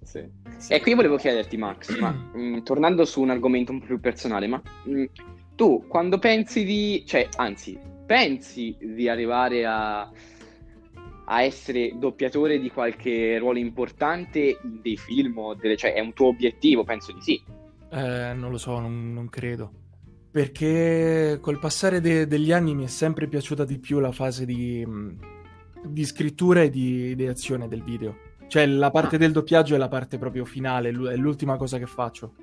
Sì. 0.03 0.25
E 0.69 0.81
qui 0.81 0.95
volevo 0.95 1.17
chiederti, 1.17 1.57
Max, 1.57 1.99
ma 1.99 2.11
mh, 2.33 2.63
tornando 2.63 3.05
su 3.05 3.21
un 3.21 3.31
argomento 3.31 3.73
un 3.73 3.81
po' 3.81 3.87
più 3.87 4.01
personale, 4.01 4.47
ma 4.47 4.61
mh, 4.85 5.05
tu 5.55 5.85
quando 5.87 6.19
pensi 6.19 6.65
di, 6.65 7.05
cioè, 7.07 7.29
anzi, 7.37 7.79
pensi 8.07 8.77
di 8.81 9.09
arrivare 9.09 9.67
a, 9.67 10.11
a 11.31 11.43
essere 11.43 11.93
doppiatore 11.97 12.59
di 12.59 12.71
qualche 12.71 13.37
ruolo 13.39 13.59
importante 13.59 14.59
in 14.63 14.81
dei 14.81 14.97
film 14.97 15.37
o 15.39 15.55
delle, 15.55 15.77
cioè, 15.77 15.93
è 15.93 16.01
un 16.01 16.13
tuo 16.15 16.29
obiettivo? 16.29 16.85
Penso 16.85 17.13
di 17.13 17.21
sì. 17.21 17.43
Eh, 17.91 18.33
non 18.35 18.51
lo 18.51 18.57
so, 18.59 18.79
non, 18.81 19.13
non 19.13 19.29
credo. 19.29 19.73
Perché 20.31 21.39
col 21.41 21.59
passare 21.59 22.01
de- 22.01 22.27
degli 22.27 22.53
anni 22.53 22.75
mi 22.75 22.85
è 22.85 22.89
sempre 22.89 23.27
piaciuta 23.27 23.65
di 23.65 23.79
più 23.79 23.99
la 23.99 24.13
fase 24.13 24.45
di, 24.47 24.85
mh, 24.87 25.19
di 25.87 26.05
scrittura 26.05 26.63
e 26.63 26.71
di 26.71 27.11
ideazione 27.11 27.67
del 27.69 27.83
video. 27.83 28.17
Cioè 28.47 28.65
la 28.67 28.91
parte 28.91 29.17
Ah. 29.17 29.19
del 29.19 29.33
doppiaggio 29.33 29.75
è 29.75 29.79
la 29.79 29.89
parte 29.89 30.17
proprio 30.19 30.45
finale, 30.45 30.89
è 30.91 31.17
l'ultima 31.17 31.57
cosa 31.57 31.79
che 31.79 31.87
faccio. 31.87 32.35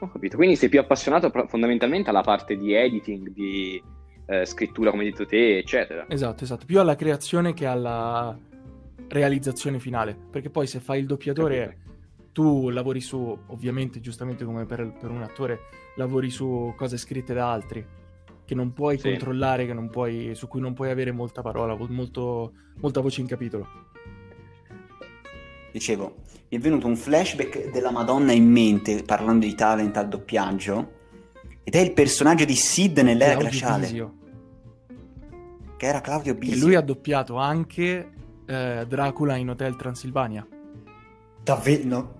Ho 0.00 0.10
capito. 0.10 0.36
Quindi 0.36 0.56
sei 0.56 0.68
più 0.68 0.78
appassionato 0.80 1.30
fondamentalmente 1.48 2.08
alla 2.10 2.22
parte 2.22 2.56
di 2.56 2.72
editing, 2.72 3.30
di 3.32 3.82
eh, 4.30 4.44
scrittura, 4.44 4.90
come 4.90 5.04
hai 5.04 5.10
detto 5.10 5.24
te, 5.24 5.56
eccetera. 5.58 6.04
Esatto, 6.08 6.44
esatto. 6.44 6.66
Più 6.66 6.78
alla 6.78 6.94
creazione 6.96 7.54
che 7.54 7.64
alla 7.64 8.38
realizzazione 9.08 9.78
finale. 9.80 10.14
Perché 10.30 10.50
poi 10.50 10.66
se 10.66 10.80
fai 10.80 11.00
il 11.00 11.06
doppiatore, 11.06 11.58
Capito. 11.78 12.30
tu 12.32 12.68
lavori 12.68 13.00
su, 13.00 13.36
ovviamente, 13.46 14.00
giustamente 14.00 14.44
come 14.44 14.66
per, 14.66 14.92
per 15.00 15.10
un 15.10 15.22
attore, 15.22 15.60
lavori 15.96 16.28
su 16.28 16.74
cose 16.76 16.98
scritte 16.98 17.32
da 17.32 17.50
altri. 17.50 17.84
Che 18.44 18.54
non 18.54 18.72
puoi 18.74 18.98
Sì. 18.98 19.08
controllare, 19.08 19.64
che 19.66 19.72
non 19.72 19.88
puoi, 19.88 20.34
su 20.34 20.46
cui 20.46 20.60
non 20.60 20.74
puoi 20.74 20.90
avere 20.90 21.10
molta 21.10 21.40
parola, 21.40 21.74
molto- 21.88 22.52
molta 22.80 23.00
voce 23.00 23.22
in 23.22 23.26
capitolo. 23.26 23.66
Dicevo, 25.72 26.16
mi 26.50 26.56
è 26.56 26.60
venuto 26.60 26.86
un 26.86 26.96
flashback 26.96 27.70
della 27.70 27.90
Madonna 27.90 28.32
in 28.32 28.50
mente 28.50 29.02
parlando 29.04 29.44
di 29.46 29.54
talent 29.54 29.96
al 29.96 30.08
doppiaggio 30.08 30.96
ed 31.68 31.74
è 31.74 31.80
il 31.80 31.92
personaggio 31.92 32.46
di 32.46 32.54
Sid 32.54 32.96
nell'era 33.00 33.32
Claudio 33.36 33.50
glaciale, 33.50 33.80
Bisio. 33.82 34.14
che 35.76 35.86
era 35.86 36.00
Claudio 36.00 36.32
E 36.32 36.36
Bisio. 36.36 36.64
lui 36.64 36.74
ha 36.74 36.80
doppiato 36.80 37.36
anche 37.36 38.10
eh, 38.46 38.86
Dracula 38.88 39.36
in 39.36 39.50
Hotel 39.50 39.76
Transilvania. 39.76 40.46
Davvero? 41.42 41.82
No. 41.84 42.16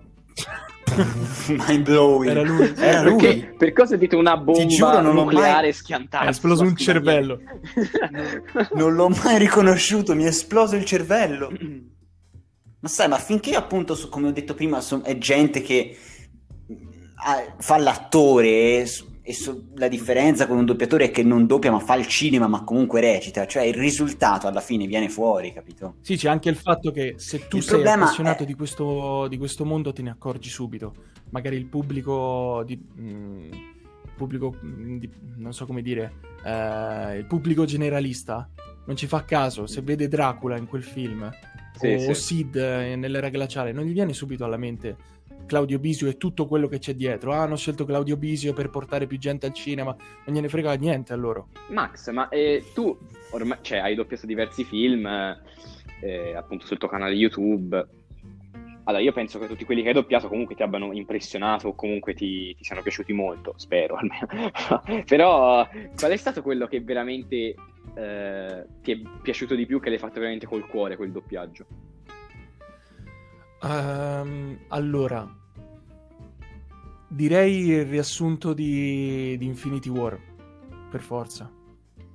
Mind 1.47 1.81
blowing. 1.83 2.29
Era 2.29 2.43
lui. 2.43 2.73
Era 2.77 3.01
lui. 3.01 3.17
Perché, 3.17 3.55
per 3.57 3.73
cosa 3.73 3.95
dite 3.95 4.15
una 4.15 4.37
bomba 4.37 4.65
giuro, 4.67 5.01
non 5.01 5.15
l'ho 5.15 5.23
nucleare 5.23 5.61
mai- 5.63 5.73
schiantata? 5.73 6.25
È 6.25 6.29
esploso 6.29 6.61
un 6.61 6.75
cervello. 6.75 7.39
Non 8.75 8.93
l'ho 8.93 9.09
mai 9.09 9.39
riconosciuto, 9.39 10.13
mi 10.13 10.25
è 10.25 10.27
esploso 10.27 10.75
il 10.75 10.85
cervello. 10.85 11.51
Ma 12.81 12.87
sai, 12.87 13.07
ma 13.07 13.17
finché 13.17 13.55
appunto, 13.55 13.97
come 14.09 14.27
ho 14.27 14.31
detto 14.31 14.53
prima, 14.53 14.79
è 15.03 15.17
gente 15.17 15.61
che 15.61 15.97
ha- 17.15 17.55
fa 17.57 17.77
l'attore 17.77 18.85
e, 19.29 19.33
so- 19.33 19.65
la 19.75 19.87
differenza 19.87 20.47
con 20.47 20.57
un 20.57 20.65
doppiatore 20.65 21.05
è 21.05 21.11
che 21.11 21.21
non 21.21 21.45
doppia 21.45 21.69
ma 21.71 21.77
fa 21.79 21.93
il 21.95 22.07
cinema 22.07 22.47
ma 22.47 22.63
comunque 22.63 22.99
recita, 22.99 23.45
cioè 23.45 23.61
il 23.63 23.75
risultato 23.75 24.47
alla 24.47 24.59
fine 24.59 24.87
viene 24.87 25.07
fuori, 25.07 25.53
capito? 25.53 25.97
Sì, 26.01 26.17
c'è 26.17 26.29
anche 26.29 26.49
il 26.49 26.55
fatto 26.55 26.89
che 26.91 27.13
se 27.17 27.47
tu 27.47 27.57
Il 27.57 27.63
sei 27.63 27.85
appassionato 27.85 28.41
è- 28.41 28.45
di, 28.47 28.55
questo, 28.55 29.27
di 29.27 29.37
questo 29.37 29.65
mondo 29.65 29.93
te 29.93 30.01
ne 30.01 30.09
accorgi 30.09 30.49
subito. 30.49 30.95
Magari 31.29 31.57
il 31.57 31.65
pubblico 31.67 32.63
di... 32.65 32.75
mm, 32.99 33.43
il 33.51 34.11
pubblico, 34.15 34.55
mm, 34.65 34.97
di- 34.97 35.09
non 35.35 35.53
so 35.53 35.67
come 35.67 35.83
dire, 35.83 36.11
eh, 36.43 37.17
il 37.17 37.25
pubblico 37.27 37.65
generalista 37.65 38.49
non 38.87 38.95
ci 38.95 39.05
fa 39.05 39.23
caso 39.25 39.67
se 39.67 39.81
vede 39.81 40.07
Dracula 40.07 40.57
in 40.57 40.65
quel 40.65 40.81
film 40.81 41.29
Sì, 41.77 41.93
o 42.09 42.13
sì. 42.13 42.21
Sid 42.21 42.55
eh, 42.55 42.95
nell'era 42.95 43.29
glaciale, 43.29 43.71
non 43.73 43.83
gli 43.85 43.93
viene 43.93 44.13
subito 44.13 44.43
alla 44.43 44.57
mente 44.57 44.97
Claudio 45.49 45.79
Bisio 45.79 46.07
e 46.07 46.17
tutto 46.17 46.45
quello 46.45 46.67
che 46.67 46.77
c'è 46.77 46.93
dietro. 46.93 47.33
Ah, 47.33 47.41
hanno 47.41 47.57
scelto 47.57 47.83
Claudio 47.83 48.15
Bisio 48.15 48.53
per 48.53 48.69
portare 48.69 49.07
più 49.07 49.17
gente 49.17 49.47
al 49.47 49.53
cinema, 49.53 49.95
non 50.25 50.35
gliene 50.35 50.47
frega 50.47 50.75
niente 50.75 51.11
a 51.11 51.15
loro. 51.15 51.47
Max, 51.69 52.11
ma 52.11 52.29
eh, 52.29 52.63
tu 52.75 52.95
ormai 53.31 53.57
cioè, 53.61 53.79
hai 53.79 53.95
doppiato 53.95 54.27
diversi 54.27 54.63
film, 54.63 55.07
eh, 55.07 56.35
appunto 56.35 56.67
sul 56.67 56.77
tuo 56.77 56.87
canale 56.87 57.15
YouTube. 57.15 57.87
Allora, 58.83 59.03
io 59.03 59.11
penso 59.11 59.39
che 59.39 59.47
tutti 59.47 59.65
quelli 59.65 59.81
che 59.81 59.87
hai 59.89 59.93
doppiato 59.93 60.27
comunque 60.27 60.55
ti 60.55 60.61
abbiano 60.63 60.93
impressionato 60.93 61.69
o 61.69 61.75
comunque 61.75 62.13
ti, 62.13 62.55
ti 62.55 62.63
siano 62.63 62.83
piaciuti 62.83 63.11
molto, 63.11 63.53
spero 63.57 63.97
almeno. 64.01 65.03
Però, 65.05 65.67
qual 65.97 66.11
è 66.11 66.17
stato 66.17 66.43
quello 66.43 66.67
che 66.67 66.81
veramente 66.81 67.55
eh, 67.95 68.65
ti 68.81 68.91
è 68.91 69.01
piaciuto 69.21 69.55
di 69.55 69.65
più, 69.65 69.79
che 69.79 69.89
l'hai 69.89 69.97
fatto 69.97 70.19
veramente 70.19 70.45
col 70.45 70.67
cuore, 70.67 70.95
quel 70.95 71.11
doppiaggio? 71.11 71.65
Ehm, 73.61 74.59
allora, 74.69 75.27
direi 77.07 77.67
il 77.67 77.85
riassunto 77.85 78.53
di, 78.53 79.35
di 79.37 79.45
Infinity 79.45 79.89
War, 79.89 80.19
per 80.89 81.01
forza. 81.01 81.51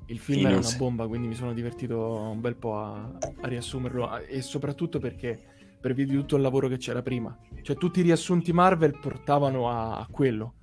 Il 0.06 0.18
film 0.18 0.40
era 0.40 0.50
Finus. 0.50 0.68
una 0.70 0.78
bomba, 0.78 1.06
quindi 1.06 1.28
mi 1.28 1.34
sono 1.34 1.54
divertito 1.54 1.98
un 1.98 2.40
bel 2.40 2.56
po' 2.56 2.76
a, 2.76 3.10
a 3.40 3.48
riassumerlo 3.48 4.18
e 4.18 4.42
soprattutto 4.42 4.98
perché 4.98 5.40
per 5.80 5.94
via 5.94 6.04
di 6.04 6.14
tutto 6.14 6.36
il 6.36 6.42
lavoro 6.42 6.68
che 6.68 6.76
c'era 6.76 7.02
prima. 7.02 7.36
Cioè 7.62 7.76
tutti 7.76 8.00
i 8.00 8.02
riassunti 8.02 8.52
Marvel 8.52 8.98
portavano 8.98 9.70
a, 9.70 9.98
a 9.98 10.06
quello. 10.10 10.54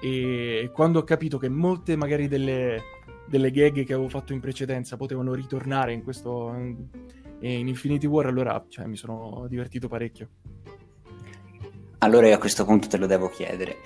E 0.00 0.70
quando 0.72 1.00
ho 1.00 1.04
capito 1.04 1.38
che 1.38 1.48
molte 1.48 1.96
magari 1.96 2.28
delle, 2.28 2.80
delle 3.28 3.50
gag 3.50 3.84
che 3.84 3.92
avevo 3.92 4.08
fatto 4.08 4.32
in 4.32 4.40
precedenza 4.40 4.96
potevano 4.96 5.34
ritornare 5.34 5.92
in 5.92 6.02
questo 6.02 6.54
in 7.40 7.68
Infinity 7.68 8.06
War, 8.06 8.26
allora 8.26 8.64
cioè, 8.68 8.86
mi 8.86 8.96
sono 8.96 9.46
divertito 9.48 9.88
parecchio. 9.88 10.28
Allora 11.98 12.28
io 12.28 12.34
a 12.34 12.38
questo 12.38 12.64
punto 12.64 12.88
te 12.88 12.96
lo 12.98 13.06
devo 13.06 13.28
chiedere. 13.28 13.76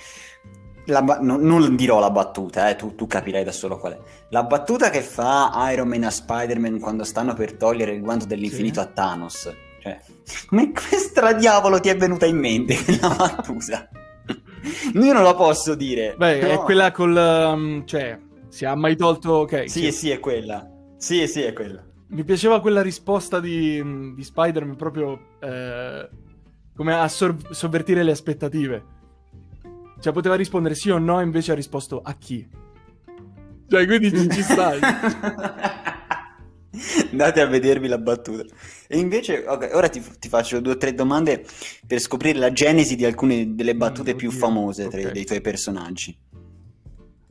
Ba- 0.86 1.18
no- 1.20 1.36
non 1.38 1.76
dirò 1.76 2.00
la 2.00 2.10
battuta, 2.10 2.68
eh, 2.68 2.74
tu, 2.74 2.94
tu 2.96 3.06
capirai 3.06 3.44
da 3.44 3.52
solo 3.52 3.78
qual 3.78 3.92
è. 3.92 3.98
La 4.30 4.42
battuta 4.42 4.90
che 4.90 5.02
fa 5.02 5.52
Iron 5.72 5.86
Man 5.88 6.02
a 6.04 6.10
Spider-Man 6.10 6.80
quando 6.80 7.04
stanno 7.04 7.34
per 7.34 7.52
togliere 7.54 7.92
il 7.92 8.00
guanto 8.00 8.24
dell'infinito 8.26 8.80
Sì. 8.80 8.86
a 8.86 8.90
Thanos. 8.90 9.54
Cioè, 9.82 10.00
come 10.46 10.72
questa 10.72 11.32
diavolo 11.32 11.78
ti 11.80 11.88
è 11.88 11.96
venuta 11.96 12.26
in 12.26 12.38
mente 12.38 12.74
quella 12.82 13.08
battuta? 13.14 13.88
Io 14.94 15.12
non 15.12 15.22
la 15.22 15.34
posso 15.34 15.74
dire. 15.76 16.14
Beh, 16.18 16.38
però- 16.38 16.52
è 16.52 16.64
quella 16.64 16.90
col... 16.90 17.14
um, 17.16 17.86
cioè, 17.86 18.18
si 18.48 18.64
ha 18.64 18.74
mai 18.74 18.96
tolto... 18.96 19.32
Ok, 19.34 19.68
Sì, 19.70 19.84
sì. 19.84 19.92
sì, 19.92 20.10
è 20.10 20.18
quella. 20.18 20.68
Sì, 20.96 21.26
sì, 21.28 21.42
è 21.42 21.52
quella. 21.52 21.82
Mi 22.12 22.24
piaceva 22.24 22.60
quella 22.60 22.82
risposta 22.82 23.38
di, 23.40 24.14
di 24.14 24.24
Spider-Man 24.24 24.74
proprio 24.76 25.36
eh, 25.40 26.08
come 26.74 26.94
a 26.94 27.06
sor- 27.08 27.52
sovvertire 27.54 28.02
le 28.02 28.10
aspettative. 28.10 28.84
Cioè, 30.00 30.12
poteva 30.12 30.34
rispondere 30.34 30.74
sì 30.74 30.90
o 30.90 30.98
no, 30.98 31.20
invece 31.20 31.52
ha 31.52 31.54
risposto 31.54 32.00
a 32.02 32.14
chi. 32.14 32.48
Cioè, 33.68 33.86
quindi 33.86 34.10
ci, 34.10 34.28
ci 34.30 34.42
stai. 34.42 34.80
Andate 37.12 37.40
a 37.40 37.46
vedervi 37.46 37.86
la 37.86 37.98
battuta. 37.98 38.44
E 38.88 38.98
invece, 38.98 39.44
ok, 39.46 39.70
ora 39.74 39.88
ti, 39.88 40.02
ti 40.18 40.28
faccio 40.28 40.60
due 40.60 40.72
o 40.72 40.76
tre 40.76 40.94
domande 40.94 41.44
per 41.86 42.00
scoprire 42.00 42.38
la 42.38 42.50
genesi 42.52 42.96
di 42.96 43.04
alcune 43.04 43.54
delle 43.54 43.76
battute 43.76 44.14
Mm, 44.14 44.16
più 44.16 44.30
famose 44.32 44.88
tra 44.88 45.00
i- 45.00 45.04
ok. 45.06 45.12
dei 45.12 45.24
tuoi 45.24 45.40
personaggi. 45.40 46.16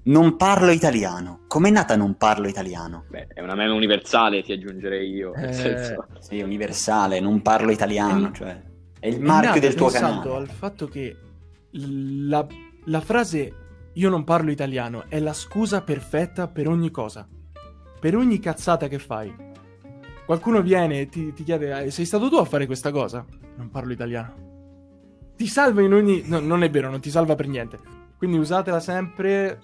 Non 0.10 0.38
parlo 0.38 0.72
italiano. 0.72 1.42
Com'è 1.48 1.70
nata 1.70 1.96
Non 1.96 2.16
parlo 2.16 2.48
italiano? 2.48 3.06
Beh, 3.10 3.28
è 3.28 3.42
una 3.42 3.54
mema 3.54 3.74
universale, 3.74 4.42
ti 4.42 4.51
aggiungerei 4.54 5.08
io. 5.12 5.34
Nel 5.36 5.50
Eh, 5.50 5.54
senso, 5.54 6.08
Sì, 6.20 6.42
universale, 6.42 7.20
non 7.20 7.42
parlo 7.44 7.70
italiano, 7.72 8.30
È- 8.30 8.32
cioè 8.32 8.62
è 9.00 9.08
il 9.08 9.16
È 9.16 9.20
marchio 9.20 9.48
nato 9.50 9.60
del 9.60 9.75
tuo 9.75 9.88
pensando 9.92 10.22
canale. 10.22 10.38
al 10.42 10.50
fatto 10.50 10.88
che 10.88 11.16
la, 11.72 12.46
la 12.86 13.01
frase 13.01 13.54
io 13.94 14.10
non 14.10 14.24
parlo 14.24 14.50
italiano 14.51 15.04
è 15.10 15.20
la 15.20 15.34
scusa 15.34 15.82
perfetta 15.82 16.48
per 16.48 16.68
ogni 16.68 16.89
cosa. 16.89 17.28
Per 18.00 18.16
ogni 18.16 18.39
cazzata 18.39 18.88
che 18.88 18.98
fai. 18.98 19.32
Qualcuno 20.25 20.62
viene 20.62 21.01
e 21.01 21.08
ti, 21.10 21.34
ti 21.34 21.44
chiede 21.44 21.84
"Eh, 21.84 21.92
sei 21.92 22.06
stato 22.06 22.30
tu 22.30 22.36
a 22.36 22.46
fare 22.46 22.66
questa 22.66 22.92
cosa? 22.92 23.24
Non 23.58 23.70
parlo 23.70 23.92
italiano. 23.94 24.48
Ti 25.36 25.46
salva 25.48 25.82
in 25.82 25.94
ogni... 25.94 26.24
No, 26.25 26.39
non 26.39 26.63
è 26.63 26.70
vero, 26.70 26.89
non 26.89 27.00
ti 27.00 27.10
salva 27.12 27.36
per 27.36 27.48
niente. 27.48 27.80
Quindi 28.18 28.38
usatela 28.38 28.80
sempre 28.80 29.60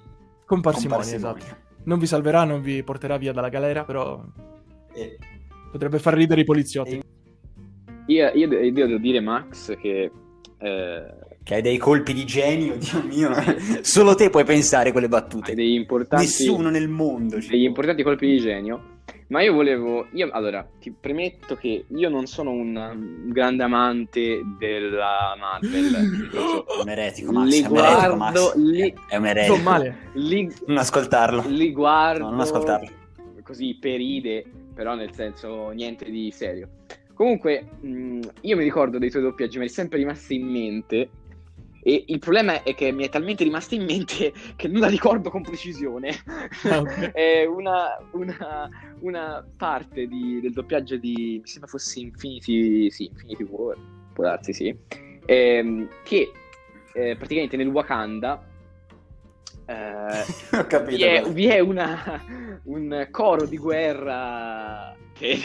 con 0.45 0.61
Con 0.61 0.61
parsimonia, 0.61 1.15
esatto. 1.15 1.45
Non 1.85 1.99
vi 1.99 2.05
salverà, 2.07 2.43
non 2.43 2.61
vi 2.61 2.83
porterà 2.83 3.17
via 3.17 3.31
dalla 3.31 3.49
galera, 3.49 3.83
però 3.83 4.23
E- 4.93 5.17
potrebbe 5.71 5.99
far 5.99 6.13
ridere 6.15 6.41
i 6.41 6.45
poliziotti. 6.45 7.01
io, 8.07 8.31
io 8.33 8.47
io 8.59 8.71
devo 8.87 8.97
dire, 8.97 9.19
Max, 9.19 9.75
che 9.77 10.11
eh, 10.57 11.03
Che 11.43 11.53
hai 11.53 11.61
dei 11.61 11.77
colpi 11.77 12.13
di 12.13 12.25
genio, 12.25 12.75
Dio 12.79 13.03
mio. 13.03 13.31
Solo 13.81 14.15
te 14.15 14.29
puoi 14.29 14.43
pensare 14.45 14.91
quelle 14.91 15.07
battute. 15.07 15.51
hai 15.51 15.55
degli 15.55 15.73
importanti, 15.75 16.25
Nessuno 16.25 16.69
nel 16.69 16.87
mondo. 16.87 17.37
degli 17.37 17.63
importanti 17.63 18.01
colpi 18.03 18.27
di 18.27 18.39
genio. 18.39 18.93
Ma 19.27 19.41
io 19.41 19.53
volevo. 19.53 20.05
Io, 20.13 20.29
allora, 20.31 20.67
ti 20.79 20.91
premetto 20.91 21.55
che 21.55 21.85
io 21.87 22.09
non 22.09 22.27
sono 22.27 22.51
un, 22.51 22.75
un 22.75 23.29
grande 23.31 23.63
amante 23.63 24.41
della 24.59 25.35
Marvel. 25.39 26.29
È 26.77 26.81
un 26.81 26.89
eretico, 26.89 27.31
Max. 27.31 27.49
Li 27.49 27.61
è 27.63 27.67
un 27.67 27.77
eretico, 27.77 28.15
Max. 28.15 28.55
li- 28.55 28.93
È 29.07 29.15
un 29.15 29.25
eretico. 29.25 29.53
Sto 29.55 29.63
male. 29.63 29.97
Li, 30.13 30.53
Non 30.67 30.77
ascoltarlo. 30.77 31.43
li 31.47 31.71
guardo. 31.71 32.23
No, 32.25 32.29
non 32.31 32.39
ascoltarlo. 32.41 32.89
Così 33.41 33.77
per 33.79 33.99
ide, 33.99 34.45
però 34.73 34.93
nel 34.95 35.11
senso 35.13 35.69
niente 35.69 36.05
di 36.09 36.31
serio. 36.31 36.69
Comunque, 37.13 37.65
mh, 37.79 38.19
io 38.41 38.57
mi 38.57 38.63
ricordo 38.63 38.97
dei 38.99 39.09
tuoi 39.09 39.23
doppiaggi, 39.23 39.57
mi 39.57 39.65
è 39.65 39.69
sempre 39.69 39.97
rimasti 39.97 40.35
in 40.35 40.47
mente. 40.47 41.09
E 41.87 42.05
il 42.07 42.17
problema 42.17 42.63
è 42.63 42.73
che 42.73 42.91
mi 42.91 43.05
è 43.05 43.09
talmente 43.09 43.43
rimasta 43.43 43.75
in 43.75 43.83
mente 43.83 44.33
che 44.57 44.67
non 44.67 44.81
la 44.81 44.87
ricordo 44.87 45.29
con 45.29 45.43
precisione. 45.43 46.09
Ah, 46.63 46.79
ok. 46.79 47.11
è 47.13 47.45
una, 47.45 47.95
una, 48.13 48.69
una 49.01 49.47
parte 49.55 50.07
di- 50.07 50.39
del 50.41 50.51
doppiaggio 50.51 50.97
di. 50.97 51.39
Mi 51.43 51.47
sembra 51.47 51.69
fosse 51.69 51.99
Infinity. 51.99 52.89
Sì, 52.89 53.05
Infinity 53.05 53.43
War. 53.43 53.77
Può 54.13 54.23
darsi, 54.23 54.51
sì. 54.51 54.75
Ehm, 55.27 55.87
che 56.03 56.31
eh, 56.91 57.15
praticamente 57.17 57.55
nel 57.55 57.67
Wakanda. 57.67 58.43
eh, 59.67 60.57
Ho 60.57 60.65
capito. 60.65 60.97
vi 60.97 61.03
è, 61.03 61.29
vi 61.29 61.45
è 61.45 61.59
una, 61.59 62.19
un 62.63 63.07
coro 63.11 63.45
di 63.45 63.57
guerra 63.59 64.95
che, 65.13 65.37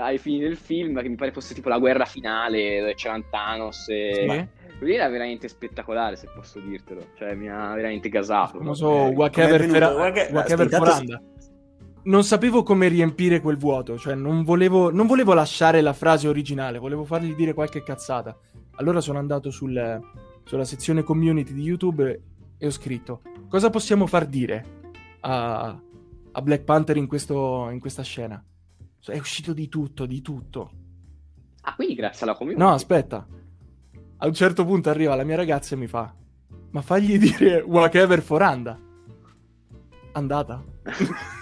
ai 0.00 0.18
fini 0.18 0.38
del 0.38 0.56
film 0.56 1.02
che 1.02 1.08
mi 1.08 1.16
pare 1.16 1.32
fosse 1.32 1.54
tipo 1.54 1.68
la 1.68 1.78
guerra 1.78 2.04
finale 2.04 2.78
dove 2.78 2.94
c'erano 2.94 3.24
Thanos 3.28 3.88
e... 3.88 4.48
Lì 4.80 4.94
era 4.94 5.08
veramente 5.08 5.46
spettacolare 5.48 6.16
se 6.16 6.28
posso 6.34 6.58
dirtelo 6.58 7.08
cioè 7.16 7.34
mi 7.34 7.48
ha 7.50 7.74
veramente 7.74 8.08
gasato 8.08 8.58
Non 8.62 8.72
Eh, 8.72 8.76
so, 8.76 8.86
com'è 8.88 9.14
whatever, 9.14 10.68
Foranda. 10.68 11.22
Non 12.02 12.24
sapevo 12.24 12.62
come 12.62 12.88
riempire 12.88 13.40
quel 13.40 13.58
vuoto, 13.58 13.98
cioè 13.98 14.14
non 14.14 14.42
volevo, 14.42 14.90
non 14.90 15.06
volevo 15.06 15.34
lasciare 15.34 15.82
la 15.82 15.92
frase 15.92 16.28
originale, 16.28 16.78
volevo 16.78 17.04
fargli 17.04 17.34
dire 17.34 17.52
qualche 17.52 17.82
cazzata. 17.82 18.34
Allora 18.76 19.02
sono 19.02 19.18
andato 19.18 19.50
sul- 19.50 20.00
sulla 20.44 20.64
sezione 20.64 21.02
community 21.02 21.52
di 21.52 21.60
YouTube 21.62 22.22
e 22.56 22.66
ho 22.66 22.70
scritto 22.70 23.20
cosa 23.48 23.68
possiamo 23.68 24.06
far 24.06 24.24
dire 24.24 24.64
a, 25.20 25.78
a 26.32 26.42
Black 26.42 26.64
Panther 26.64 26.96
in, 26.96 27.06
questo- 27.06 27.68
in 27.70 27.80
questa 27.80 28.02
scena. 28.02 28.42
È 29.04 29.18
uscito 29.18 29.52
di 29.52 29.68
tutto, 29.68 30.06
di 30.06 30.22
tutto. 30.22 30.70
ah 31.62 31.74
quindi 31.74 31.94
grazie 31.94 32.24
alla 32.24 32.34
community 32.34 32.64
No, 32.64 32.72
aspetta. 32.72 33.26
A 34.22 34.26
un 34.26 34.34
certo 34.34 34.64
punto 34.66 34.90
arriva 34.90 35.14
la 35.14 35.24
mia 35.24 35.36
ragazza 35.36 35.74
e 35.74 35.78
mi 35.78 35.86
fa: 35.86 36.14
Ma 36.72 36.82
fagli 36.82 37.18
dire 37.18 37.60
whatever 37.66 38.20
for 38.22 38.42
Anda. 38.42 38.78
Andata. 40.12 40.62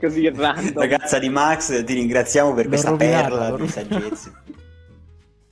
così 0.00 0.28
random 0.28 0.72
Ragazza 0.74 1.18
di 1.18 1.28
Max, 1.28 1.84
ti 1.84 1.94
ringraziamo 1.94 2.52
per 2.54 2.64
L'ho 2.64 2.68
questa 2.70 2.90
rovinata, 2.90 3.28
perla 3.28 3.56
di 3.56 3.68
saggezza. 3.68 4.42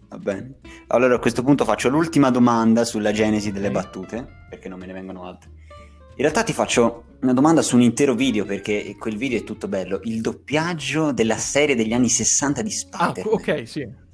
Va 0.09 0.19
bene. 0.19 0.55
Allora 0.89 1.17
a 1.17 1.19
questo 1.19 1.43
punto 1.43 1.65
faccio 1.65 1.89
l'ultima 1.89 2.31
domanda 2.31 2.85
sulla 2.85 3.11
genesi 3.13 3.51
delle 3.51 3.71
battute, 3.71 4.27
perché 4.49 4.69
non 4.69 4.79
me 4.79 4.87
ne 4.87 4.93
vengono 4.93 5.25
altre. 5.25 5.51
In 6.19 6.23
realtà 6.23 6.43
ti 6.45 6.53
faccio 6.53 7.05
una 7.21 7.33
domanda 7.33 7.61
su 7.63 7.75
un 7.75 7.83
intero 7.83 8.15
video, 8.15 8.45
perché 8.45 8.95
quel 8.99 9.17
video 9.17 9.39
è 9.41 9.45
tutto 9.45 9.69
bello. 9.69 10.01
Il 10.05 10.21
doppiaggio 10.21 11.13
della 11.13 11.37
serie 11.37 11.75
degli 11.75 11.93
anni 11.93 12.09
60 12.09 12.63
di 12.63 12.71
Ah, 12.71 12.73
Spider-Man. 12.73 13.35
ok, 13.35 13.69
sì. 13.69 14.05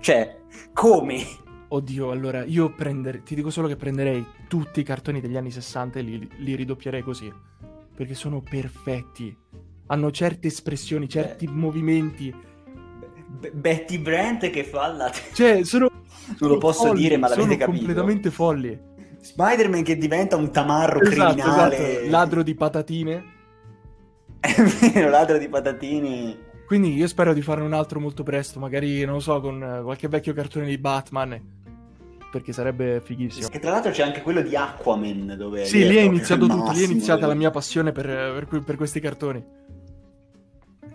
Cioè, 0.00 0.38
come? 0.72 1.24
Oddio, 1.68 2.10
allora 2.10 2.44
io 2.44 2.70
prender- 2.74 3.22
ti 3.22 3.34
dico 3.34 3.50
solo 3.50 3.66
che 3.68 3.76
prenderei 3.76 4.24
tutti 4.48 4.80
i 4.80 4.84
cartoni 4.84 5.20
degli 5.20 5.36
anni 5.36 5.50
60 5.50 5.98
e 5.98 6.02
li, 6.02 6.28
li 6.38 6.54
ridoppierei 6.54 7.02
così. 7.02 7.32
Perché 7.94 8.14
sono 8.14 8.40
perfetti. 8.40 9.34
Hanno 9.86 10.10
certe 10.10 10.48
espressioni, 10.48 11.08
certi 11.08 11.46
movimenti. 11.46 12.34
B- 13.28 13.50
Betty 13.52 13.98
Brant 13.98 14.50
che 14.50 14.64
fa 14.64 14.88
la... 14.88 15.10
Cioè, 15.32 15.64
sono. 15.64 15.90
Non 16.38 16.50
lo 16.50 16.58
posso 16.58 16.86
folli, 16.88 17.00
dire, 17.00 17.16
ma 17.16 17.28
l'avete 17.28 17.46
sono 17.48 17.56
capito. 17.58 17.76
completamente 17.78 18.30
folli. 18.30 18.80
Spider-Man 19.20 19.82
che 19.82 19.96
diventa 19.96 20.36
un 20.36 20.50
tamarro 20.50 21.00
Esatto, 21.00 21.34
criminale. 21.34 21.76
esatto. 22.00 22.10
Ladro 22.10 22.42
di 22.42 22.54
patatine. 22.54 23.24
È 24.40 24.62
vero, 24.92 25.08
ladro 25.10 25.38
di 25.38 25.48
patatini. 25.48 26.38
Quindi 26.72 26.94
io 26.94 27.06
spero 27.06 27.34
di 27.34 27.42
farne 27.42 27.64
un 27.64 27.74
altro 27.74 28.00
molto 28.00 28.22
presto, 28.22 28.58
magari, 28.58 29.04
non 29.04 29.16
lo 29.16 29.20
so, 29.20 29.42
con 29.42 29.62
eh, 29.62 29.82
qualche 29.82 30.08
vecchio 30.08 30.32
cartone 30.32 30.64
di 30.64 30.78
Batman. 30.78 31.38
Perché 32.30 32.54
sarebbe 32.54 33.02
fighissimo. 33.04 33.48
Che 33.48 33.58
tra 33.58 33.72
l'altro 33.72 33.90
c'è 33.90 34.02
anche 34.02 34.22
quello 34.22 34.40
di 34.40 34.56
Aquaman 34.56 35.34
dove 35.36 35.66
Sì, 35.66 35.86
lì 35.86 35.96
è 35.96 36.00
iniziato 36.00 36.46
tutto, 36.46 36.54
lì 36.54 36.60
è 36.62 36.64
massimo, 36.68 36.92
iniziata 36.92 37.26
eh. 37.26 37.28
la 37.28 37.34
mia 37.34 37.50
passione 37.50 37.92
per, 37.92 38.46
per 38.48 38.62
per 38.62 38.76
questi 38.76 39.00
cartoni. 39.00 39.44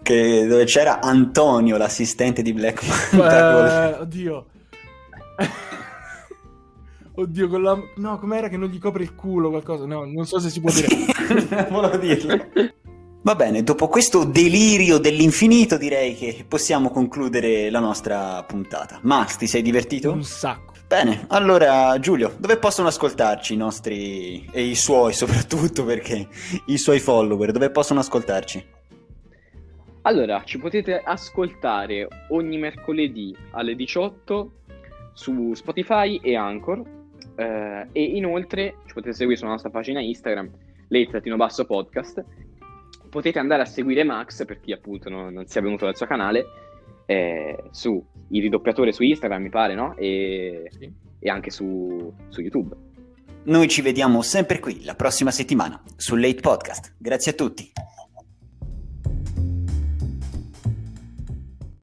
che- 0.02 0.46
dove 0.48 0.64
c'era 0.66 1.00
Antonio, 1.00 1.78
l'assistente 1.78 2.42
di 2.42 2.54
Black 2.54 2.82
Eh, 3.14 3.18
Manta. 3.18 3.98
oddio. 4.02 4.46
Oddio, 7.20 7.48
con 7.50 7.62
la... 7.62 7.78
No, 7.98 8.18
com'era 8.18 8.48
che 8.48 8.58
non 8.58 8.70
gli 8.70 8.80
copre 8.80 9.04
il 9.04 9.14
culo 9.14 9.48
o 9.48 9.52
qualcosa? 9.52 9.86
No, 9.86 10.06
non 10.06 10.26
so 10.26 10.40
se 10.40 10.50
si 10.50 10.60
può 10.60 10.72
dire. 10.72 10.88
Volevo 11.70 11.98
dirlo. 11.98 12.46
Va 13.22 13.36
bene, 13.36 13.64
dopo 13.64 13.88
questo 13.88 14.24
delirio 14.24 15.00
dell'infinito 15.00 15.78
direi 15.78 16.16
che 16.16 16.46
possiamo 16.48 16.90
concludere 16.90 17.70
la 17.70 17.80
nostra 17.80 18.44
puntata. 18.44 19.00
Max, 19.04 19.36
ti 19.36 19.48
sei 19.48 19.62
divertito? 19.62 20.12
Un 20.12 20.24
sacco. 20.24 20.74
Bene, 20.88 21.26
allora 21.28 22.00
Giulio, 22.00 22.34
dove 22.40 22.58
possono 22.58 22.88
ascoltarci 22.88 23.54
i 23.54 23.58
nostri 23.58 24.48
e 24.54 24.62
i 24.62 24.76
suoi 24.76 25.12
soprattutto 25.12 25.84
perché 25.84 26.28
i 26.68 26.78
suoi 26.78 27.00
follower, 27.00 27.52
dove 27.52 27.70
possono 27.72 28.00
ascoltarci? 28.00 28.66
Allora, 30.04 30.42
ci 30.46 30.58
potete 30.58 31.02
ascoltare 31.04 32.08
ogni 32.30 32.58
mercoledì 32.58 33.36
alle 33.52 33.76
18 33.76 34.52
su 35.12 35.54
Spotify 35.54 36.18
e 36.24 36.38
Anchor. 36.38 36.82
eh, 37.36 37.88
e 37.92 38.02
inoltre 38.02 38.76
ci 38.86 38.94
potete 38.94 39.14
seguire 39.14 39.38
sulla 39.38 39.52
nostra 39.52 39.70
pagina 39.70 40.00
Instagram, 40.00 40.50
late 40.88 41.66
podcast. 41.66 42.24
Potete 43.10 43.40
andare 43.40 43.62
a 43.62 43.66
seguire 43.66 44.04
Max 44.04 44.46
per 44.46 44.60
chi 44.60 44.72
appunto 44.72 45.10
non, 45.10 45.34
non 45.34 45.46
sia 45.48 45.62
venuto 45.62 45.86
dal 45.86 45.96
suo 45.96 46.06
canale. 46.06 46.46
eh, 47.10 47.64
su 47.72 48.04
il 48.30 48.42
ridoppiatore 48.42 48.92
su 48.92 49.02
Instagram, 49.04 49.42
mi 49.44 49.50
pare, 49.50 49.76
no? 49.76 49.96
E, 49.96 50.70
Sì. 50.78 50.92
e 51.20 51.30
anche 51.30 51.50
su, 51.52 52.14
su 52.28 52.42
YouTube. 52.42 52.76
Noi 53.44 53.70
ci 53.70 53.82
vediamo 53.82 54.22
sempre 54.22 54.60
qui 54.60 54.84
la 54.84 54.94
prossima 54.96 55.32
settimana 55.32 55.82
su 55.96 56.16
Late 56.18 56.42
Podcast. 56.42 56.96
Grazie 56.98 57.32
a 57.32 57.36
tutti. 57.36 57.72